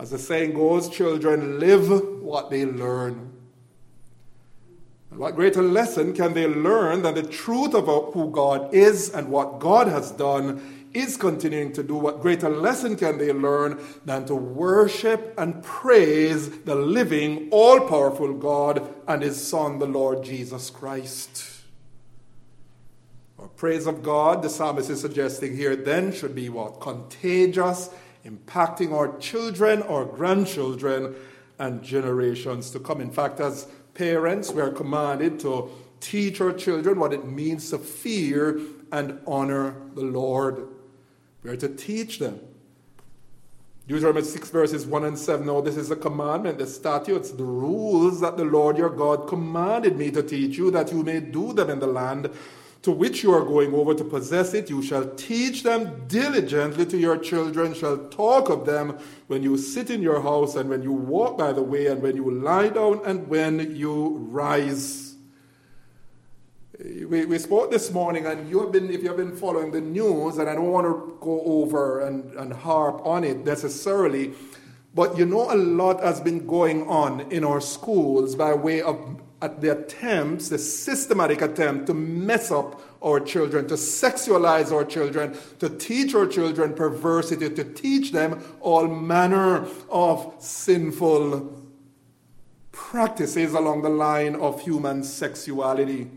As 0.01 0.11
the 0.11 0.19
saying 0.19 0.55
goes, 0.55 0.89
children 0.89 1.61
live 1.61 2.21
what 2.21 2.51
they 2.51 2.67
learn. 2.67 3.31
And 5.13 5.21
what 5.21 5.37
greater 5.37 5.63
lesson 5.63 6.13
can 6.13 6.35
they 6.35 6.49
learn 6.49 7.03
than 7.03 7.15
the 7.15 7.23
truth 7.23 7.75
about 7.75 8.15
who 8.15 8.33
God 8.33 8.75
is 8.75 9.11
and 9.11 9.29
what 9.29 9.61
God 9.61 9.87
has 9.87 10.11
done 10.11 10.82
is 10.95 11.17
continuing 11.17 11.73
to 11.73 11.83
do? 11.83 11.97
What 11.97 12.21
greater 12.21 12.49
lesson 12.49 12.97
can 12.97 13.19
they 13.19 13.33
learn 13.33 13.83
than 14.05 14.27
to 14.27 14.35
worship 14.35 15.35
and 15.39 15.63
praise 15.63 16.51
the 16.61 16.75
living, 16.75 17.49
all 17.51 17.81
powerful 17.81 18.33
God 18.35 18.95
and 19.07 19.23
His 19.23 19.43
Son, 19.43 19.79
the 19.79 19.87
Lord 19.87 20.23
Jesus 20.23 20.71
Christ? 20.71 21.61
Our 23.39 23.49
praise 23.49 23.87
of 23.87 24.03
God, 24.03 24.43
the 24.43 24.49
psalmist 24.49 24.91
is 24.91 25.01
suggesting 25.01 25.57
here, 25.57 25.75
then 25.75 26.13
should 26.13 26.35
be 26.35 26.49
what? 26.49 26.81
Contagious 26.81 27.91
impacting 28.25 28.93
our 28.93 29.17
children, 29.19 29.83
our 29.83 30.05
grandchildren, 30.05 31.15
and 31.59 31.83
generations 31.83 32.71
to 32.71 32.81
come. 32.81 33.01
In 33.01 33.11
fact, 33.11 33.41
as 33.41 33.67
parents, 33.95 34.51
we 34.51 34.63
are 34.63 34.71
commanded 34.71 35.39
to 35.41 35.71
teach 36.01 36.41
our 36.41 36.53
children 36.53 36.99
what 36.99 37.13
it 37.13 37.27
means 37.27 37.71
to 37.71 37.79
fear 37.79 38.61
and 38.91 39.21
honor 39.27 39.77
the 39.95 40.03
Lord. 40.03 40.69
We 41.43 41.51
are 41.51 41.57
to 41.57 41.69
teach 41.69 42.19
them. 42.19 42.41
Deuteronomy 43.89 44.25
6 44.25 44.51
verses 44.51 44.87
1 44.87 45.05
and 45.05 45.19
7. 45.19 45.45
Now, 45.45 45.61
this 45.61 45.77
is 45.77 45.91
a 45.91 45.97
commandment, 45.97 46.59
the 46.59 46.67
statutes, 46.67 47.33
the 47.33 47.45
rules 47.45 48.21
that 48.21 48.37
the 48.37 48.45
Lord 48.45 48.79
your 48.79 48.91
God 48.91 49.29
commanded 49.29 49.97
me 49.97 50.11
to 50.13 50.23
teach 50.23 50.57
you, 50.57 50.71
that 50.71 50.93
you 50.93 51.03
may 51.03 51.19
do 51.19 51.53
them 51.53 51.69
in 51.69 51.81
the 51.81 51.87
land 51.89 52.31
to 52.83 52.91
which 52.91 53.23
you 53.23 53.33
are 53.33 53.45
going 53.45 53.75
over 53.75 53.95
to 53.95 54.05
possess 54.05 54.55
it. 54.55 54.71
You 54.71 54.83
shall 54.83 55.09
teach 55.15 55.63
them 55.63 56.05
diligently 56.07 56.85
to 56.87 56.99
your 56.99 57.17
children, 57.17 57.75
shall 57.75 58.09
talk 58.09 58.49
of 58.51 58.67
them 58.67 58.99
when 59.29 59.43
you 59.43 59.57
sit 59.57 59.91
in 59.91 60.03
your 60.03 60.21
house 60.21 60.57
and 60.57 60.69
when 60.69 60.83
you 60.83 60.93
walk 60.93 61.39
by 61.39 61.53
the 61.53 61.63
way 61.63 61.87
and 61.87 62.03
when 62.03 62.17
you 62.17 62.31
lie 62.31 62.69
down 62.69 63.01
and 63.05 63.29
when 63.29 63.75
you 63.75 64.17
rise. 64.31 65.12
We, 66.85 67.27
we 67.27 67.39
spoke 67.39 67.71
this 67.71 67.93
morning, 67.93 68.27
and 68.27 68.51
you 68.51 68.61
have 68.61 68.73
been, 68.73 68.91
if 68.91 69.03
you 69.03 69.09
have 69.09 69.17
been 69.17 69.37
following 69.37 69.71
the 69.71 69.81
news, 69.81 70.39
and 70.39 70.49
I 70.49 70.55
don't 70.55 70.73
want 70.73 70.87
to 70.87 71.17
go 71.21 71.41
over 71.45 72.01
and, 72.01 72.33
and 72.35 72.53
harp 72.53 73.07
on 73.07 73.23
it 73.23 73.45
necessarily, 73.45 74.33
but 74.93 75.17
you 75.17 75.25
know, 75.25 75.53
a 75.53 75.55
lot 75.55 76.03
has 76.03 76.21
been 76.21 76.45
going 76.45 76.89
on 76.89 77.21
in 77.33 77.45
our 77.45 77.61
schools 77.61 78.35
by 78.35 78.53
way 78.53 78.83
of 78.83 79.21
at 79.41 79.61
the 79.61 79.73
attempts, 79.73 80.49
the 80.49 80.59
systematic 80.59 81.43
attempt 81.43 81.87
to 81.87 81.95
mess 81.95 82.53
up 82.53 82.81
our 83.03 83.19
children, 83.19 83.67
to 83.67 83.75
sexualize 83.75 84.71
our 84.71 84.85
children, 84.85 85.37
to 85.59 85.69
teach 85.69 86.15
our 86.15 86.27
children 86.27 86.73
perversity, 86.75 87.51
to 87.51 87.65
teach 87.65 88.13
them 88.13 88.41
all 88.61 88.87
manner 88.87 89.67
of 89.91 90.35
sinful 90.39 91.61
practices 92.71 93.53
along 93.53 93.83
the 93.83 93.89
line 93.89 94.37
of 94.37 94.61
human 94.63 95.03
sexuality. 95.03 96.09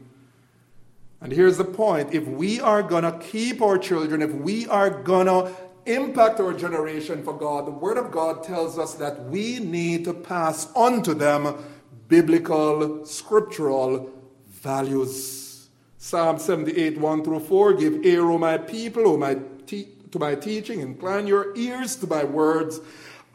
And 1.25 1.33
here's 1.33 1.57
the 1.57 1.65
point 1.65 2.13
if 2.13 2.27
we 2.27 2.61
are 2.61 2.83
going 2.83 3.01
to 3.01 3.17
keep 3.17 3.59
our 3.59 3.79
children, 3.79 4.21
if 4.21 4.31
we 4.31 4.67
are 4.67 4.91
going 4.91 5.25
to 5.25 5.51
impact 5.87 6.39
our 6.39 6.53
generation 6.53 7.23
for 7.23 7.33
God, 7.33 7.65
the 7.65 7.71
Word 7.71 7.97
of 7.97 8.11
God 8.11 8.43
tells 8.43 8.77
us 8.77 8.93
that 8.93 9.23
we 9.23 9.57
need 9.57 10.05
to 10.05 10.13
pass 10.13 10.71
on 10.75 11.01
to 11.01 11.15
them 11.15 11.55
biblical, 12.07 13.03
scriptural 13.07 14.13
values. 14.49 15.67
Psalm 15.97 16.37
78, 16.37 16.99
1 16.99 17.23
through 17.23 17.39
4 17.39 17.73
Give 17.73 18.05
ear, 18.05 18.29
O 18.29 18.37
my 18.37 18.59
people, 18.59 19.07
O 19.07 19.17
my 19.17 19.39
te- 19.65 19.87
to 20.11 20.19
my 20.19 20.35
teaching, 20.35 20.79
incline 20.79 21.25
your 21.25 21.57
ears 21.57 21.95
to 21.95 22.05
my 22.05 22.23
words. 22.23 22.79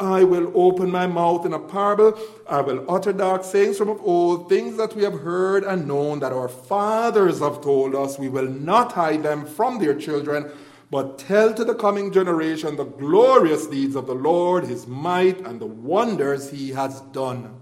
I 0.01 0.25
will 0.25 0.51
open 0.55 0.91
my 0.91 1.07
mouth 1.07 1.45
in 1.45 1.53
a 1.53 1.59
parable. 1.59 2.19
I 2.49 2.63
will 2.63 2.91
utter 2.91 3.13
dark 3.13 3.45
sayings 3.45 3.77
from 3.77 3.91
of 3.91 4.01
old, 4.01 4.49
things 4.49 4.79
that 4.79 4.97
we 4.97 5.03
have 5.03 5.21
heard 5.21 5.63
and 5.63 5.87
known 5.87 6.21
that 6.21 6.33
our 6.33 6.49
fathers 6.49 7.41
have 7.41 7.61
told 7.61 7.95
us. 7.95 8.19
We 8.19 8.31
will 8.31 8.49
not 8.49 8.93
hide 8.93 9.23
them 9.23 9.45
from 9.45 9.79
their 9.79 9.95
children, 9.95 10.51
but 10.91 11.19
tell 11.19 11.53
to 11.53 11.65
the 11.65 11.75
coming 11.75 12.13
generation 12.13 12.77
the 12.77 12.85
glorious 12.85 13.67
deeds 13.67 13.95
of 13.95 14.07
the 14.07 14.15
Lord, 14.15 14.65
his 14.65 14.87
might, 14.87 15.41
and 15.47 15.61
the 15.61 15.67
wonders 15.67 16.51
he 16.51 16.71
has 16.71 17.03
done. 17.13 17.61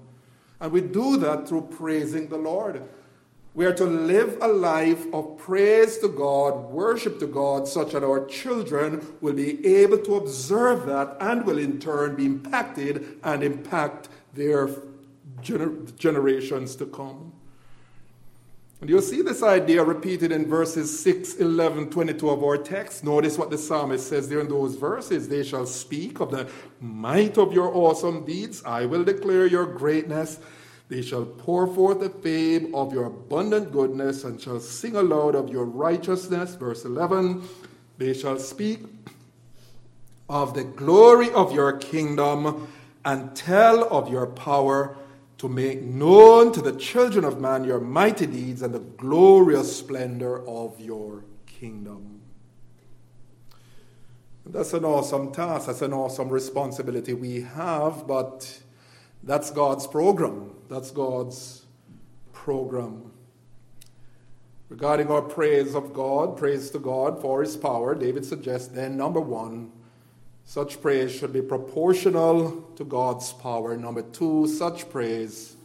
And 0.61 0.71
we 0.71 0.81
do 0.81 1.17
that 1.19 1.49
through 1.49 1.69
praising 1.73 2.29
the 2.29 2.39
Lord. 2.39 2.83
We 3.59 3.67
are 3.67 3.75
to 3.75 3.87
live 3.87 4.39
a 4.41 4.47
life 4.47 5.13
of 5.13 5.37
praise 5.37 5.99
to 5.99 6.09
God, 6.09 6.71
worship 6.71 7.19
to 7.19 7.27
God, 7.27 7.67
such 7.67 7.91
that 7.91 8.05
our 8.05 8.25
children 8.27 9.05
will 9.21 9.33
be 9.33 9.67
able 9.67 9.99
to 9.99 10.15
observe 10.15 10.87
that 10.87 11.17
and 11.19 11.45
will 11.45 11.59
in 11.59 11.81
turn 11.81 12.15
be 12.15 12.27
impacted 12.27 13.19
and 13.25 13.43
impact 13.43 14.11
their 14.33 14.69
gener- 15.43 15.97
generations 15.97 16.77
to 16.77 16.87
come. 16.87 17.33
And 18.81 18.89
you'll 18.89 19.03
see 19.03 19.23
this 19.23 19.43
idea 19.43 19.83
repeated 19.83 20.31
in 20.31 20.47
verses 20.47 21.01
6, 21.01 21.39
11, 21.39 21.91
22 21.91 22.31
of 22.31 22.45
our 22.45 22.59
text. 22.59 23.03
Notice 23.03 23.37
what 23.37 23.51
the 23.51 23.59
psalmist 23.59 24.09
says 24.09 24.29
there 24.29 24.39
in 24.39 24.49
those 24.49 24.77
verses. 24.77 25.29
They 25.29 25.43
shall 25.43 25.67
speak 25.67 26.21
of 26.21 26.31
the 26.31 26.49
might 26.81 27.37
of 27.37 27.53
your 27.53 27.75
awesome 27.75 28.25
deeds. 28.25 28.63
I 28.65 28.87
will 28.87 29.03
declare 29.03 29.47
your 29.47 29.67
greatness. 29.67 30.39
They 30.89 31.03
shall 31.03 31.27
pour 31.27 31.67
forth 31.67 32.01
the 32.01 32.09
fame 32.09 32.75
of 32.75 32.95
your 32.95 33.05
abundant 33.05 33.73
goodness 33.73 34.25
and 34.25 34.41
shall 34.41 34.61
sing 34.61 34.97
aloud 34.97 35.35
of 35.35 35.51
your 35.51 35.65
righteousness. 35.65 36.55
Verse 36.55 36.85
11. 36.85 37.47
They 37.99 38.15
shall 38.15 38.39
speak 38.39 38.81
of 40.29 40.55
the 40.55 40.65
glory 40.65 41.31
of 41.31 41.53
your 41.53 41.77
kingdom 41.77 42.69
and 43.05 43.35
tell 43.37 43.85
of 43.93 44.11
your 44.11 44.27
power 44.27 44.97
to 45.39 45.49
make 45.49 45.83
known 45.83 46.53
to 46.53 46.61
the 46.61 46.73
children 46.73 47.25
of 47.25 47.41
man 47.41 47.65
your 47.65 47.81
mighty 47.81 48.27
deeds 48.27 48.63
and 48.63 48.75
the 48.75 48.81
glorious 48.81 49.77
splendor 49.77 50.47
of 50.49 50.81
your 50.81 51.25
kingdom. 51.47 52.21
That's 54.45 54.73
an 54.73 54.85
awesome 54.85 55.33
task, 55.33 55.67
that's 55.67 55.83
an 55.83 55.93
awesome 55.93 56.31
responsibility 56.31 57.13
we 57.13 57.43
have, 57.43 58.07
but 58.07 58.61
that's 59.23 59.51
God's 59.51 59.87
program. 59.87 60.53
That's 60.69 60.91
God's 60.91 61.65
program. 62.33 63.13
Regarding 64.69 65.09
our 65.09 65.23
praise 65.23 65.75
of 65.75 65.95
God, 65.95 66.37
praise 66.37 66.71
to 66.71 66.79
God 66.79 67.21
for 67.21 67.43
his 67.43 67.57
power, 67.57 67.95
David 67.95 68.25
suggests 68.25 68.69
then, 68.69 68.97
number 68.97 69.21
one, 69.21 69.73
such 70.45 70.81
praise 70.81 71.15
should 71.15 71.33
be 71.33 71.43
proportional 71.43 72.71
to 72.77 72.85
God's 72.85 73.33
power. 73.33 73.77
Number 73.77 74.03
two, 74.03 74.47
such 74.47 74.89
praise 74.91 75.57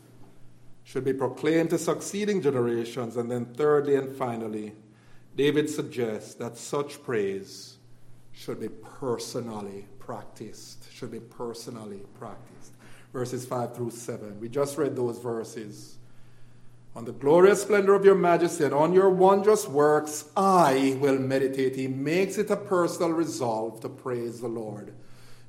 should 0.83 1.05
be 1.05 1.13
proclaimed 1.13 1.69
to 1.69 1.77
succeeding 1.77 2.41
generations. 2.41 3.17
And 3.17 3.31
then, 3.31 3.45
thirdly 3.45 3.95
and 3.95 4.13
finally, 4.15 4.73
David 5.35 5.69
suggests 5.69 6.33
that 6.35 6.57
such 6.57 7.01
praise 7.03 7.77
should 8.33 8.59
be 8.59 8.69
personally 8.69 9.87
practiced. 9.99 10.91
Should 10.93 11.11
be 11.11 11.19
personally 11.19 12.01
practiced. 12.19 12.52
Verses 13.13 13.45
5 13.45 13.75
through 13.75 13.91
7. 13.91 14.39
We 14.39 14.49
just 14.49 14.77
read 14.77 14.95
those 14.95 15.19
verses. 15.19 15.97
On 16.95 17.05
the 17.05 17.11
glorious 17.11 17.61
splendor 17.61 17.93
of 17.93 18.03
your 18.03 18.15
majesty 18.15 18.65
and 18.65 18.73
on 18.73 18.93
your 18.93 19.09
wondrous 19.09 19.67
works, 19.67 20.25
I 20.35 20.97
will 20.99 21.17
meditate. 21.17 21.75
He 21.75 21.87
makes 21.87 22.37
it 22.37 22.49
a 22.49 22.57
personal 22.57 23.11
resolve 23.11 23.81
to 23.81 23.89
praise 23.89 24.41
the 24.41 24.47
Lord. 24.47 24.93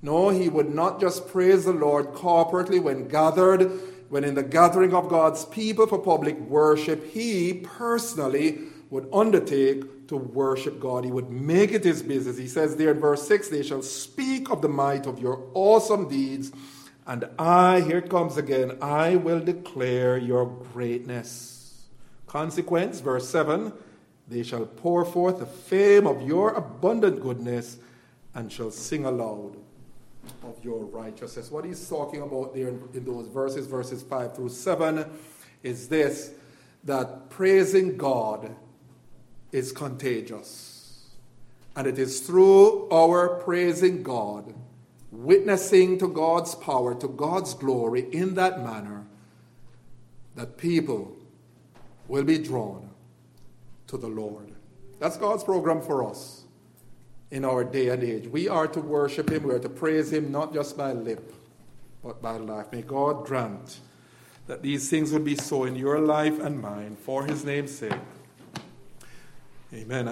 No, 0.01 0.29
he 0.29 0.49
would 0.51 0.75
not 0.75 1.01
just 1.01 1.29
praise 1.29 1.65
the 1.65 1.73
Lord 1.73 2.13
corporately 2.13 2.83
when 2.83 3.09
gathered, 3.09 3.71
when 4.11 4.25
in 4.25 4.35
the 4.35 4.43
gathering 4.43 4.95
of 4.95 5.09
God's 5.09 5.47
people 5.47 5.87
for 5.87 5.99
public 5.99 6.39
worship, 6.39 7.13
he 7.13 7.55
personally 7.55 8.59
would 8.91 9.09
undertake 9.13 10.09
to 10.09 10.17
worship 10.17 10.79
God. 10.79 11.05
He 11.05 11.11
would 11.11 11.31
make 11.31 11.73
it 11.73 11.85
his 11.85 12.03
business. 12.03 12.37
He 12.37 12.47
says 12.47 12.77
there 12.77 12.91
in 12.91 13.01
verse 13.01 13.27
6 13.27 13.49
they 13.49 13.63
shall 13.63 13.83
speak 13.83 14.51
of 14.51 14.61
the 14.61 14.69
might 14.69 15.07
of 15.07 15.19
your 15.19 15.47
awesome 15.55 16.09
deeds 16.09 16.53
and 17.07 17.29
I, 17.39 17.81
here 17.81 17.99
it 17.99 18.09
comes 18.09 18.37
again, 18.37 18.79
I 18.81 19.17
will 19.17 19.41
declare 19.41 20.17
your 20.17 20.47
greatness. 20.47 21.87
Consequence, 22.27 23.01
verse 23.01 23.29
7 23.29 23.73
they 24.27 24.43
shall 24.43 24.67
pour 24.67 25.05
forth 25.05 25.39
the 25.39 25.47
fame 25.47 26.07
of 26.07 26.23
your 26.23 26.55
abundant 26.55 27.21
goodness 27.21 27.79
and 28.35 28.51
shall 28.51 28.71
sing 28.71 29.05
aloud 29.05 29.57
of 30.43 30.57
your 30.65 30.87
righteousness. 30.87 31.51
What 31.51 31.65
he's 31.65 31.87
talking 31.89 32.23
about 32.23 32.55
there 32.55 32.69
in, 32.69 33.05
those 33.05 33.29
verses, 33.29 33.67
verses 33.67 34.03
5 34.03 34.35
through 34.35 34.49
7, 34.49 35.05
is 35.63 35.89
this 35.89 36.33
that 36.85 37.31
praising 37.31 37.97
God 37.97 38.55
is 39.53 39.73
contagious. 39.73 41.11
And 41.77 41.87
it 41.87 41.99
is 41.99 42.21
through 42.21 42.89
our 42.91 43.41
praising 43.41 44.03
God 44.03 44.55
witnessing 45.15 45.99
to 45.99 46.09
God's 46.09 46.55
power, 46.55 46.95
to 46.95 47.09
God's 47.09 47.55
glory 47.55 48.07
in 48.13 48.35
that 48.35 48.63
manner, 48.63 49.07
that 50.35 50.59
people 50.59 51.17
will 52.09 52.25
be 52.25 52.39
drawn 52.39 52.91
to 53.87 53.97
the 53.97 54.09
Lord. 54.09 54.53
That's 54.99 55.17
God's 55.17 55.45
program 55.45 55.81
for 55.81 56.09
us 56.09 56.45
in 57.31 57.45
our 57.45 57.65
day 57.65 57.89
and 57.89 58.03
age. 58.03 58.27
We 58.27 58.49
are 58.49 58.67
to 58.69 58.81
worship 58.81 59.31
Him, 59.31 59.45
we 59.45 59.55
are 59.55 59.59
to 59.59 59.69
praise 59.69 60.13
Him 60.13 60.31
not 60.31 60.53
just 60.53 60.77
by 60.77 60.93
lip, 60.93 61.33
but 62.03 62.21
by 62.21 62.37
life. 62.37 62.73
May 62.73 62.83
God 62.83 63.27
grant 63.27 63.81
that 64.47 64.63
these 64.63 64.91
things 64.91 65.13
would 65.13 65.25
be 65.25 65.37
so 65.37 65.65
in 65.65 65.75
your 65.75 66.01
life 66.01 66.39
and 66.39 66.61
mine 66.61 66.97
for 66.97 67.25
His 67.25 67.45
name's 67.45 67.77
sake. 67.77 67.93
Amen. 69.73 70.03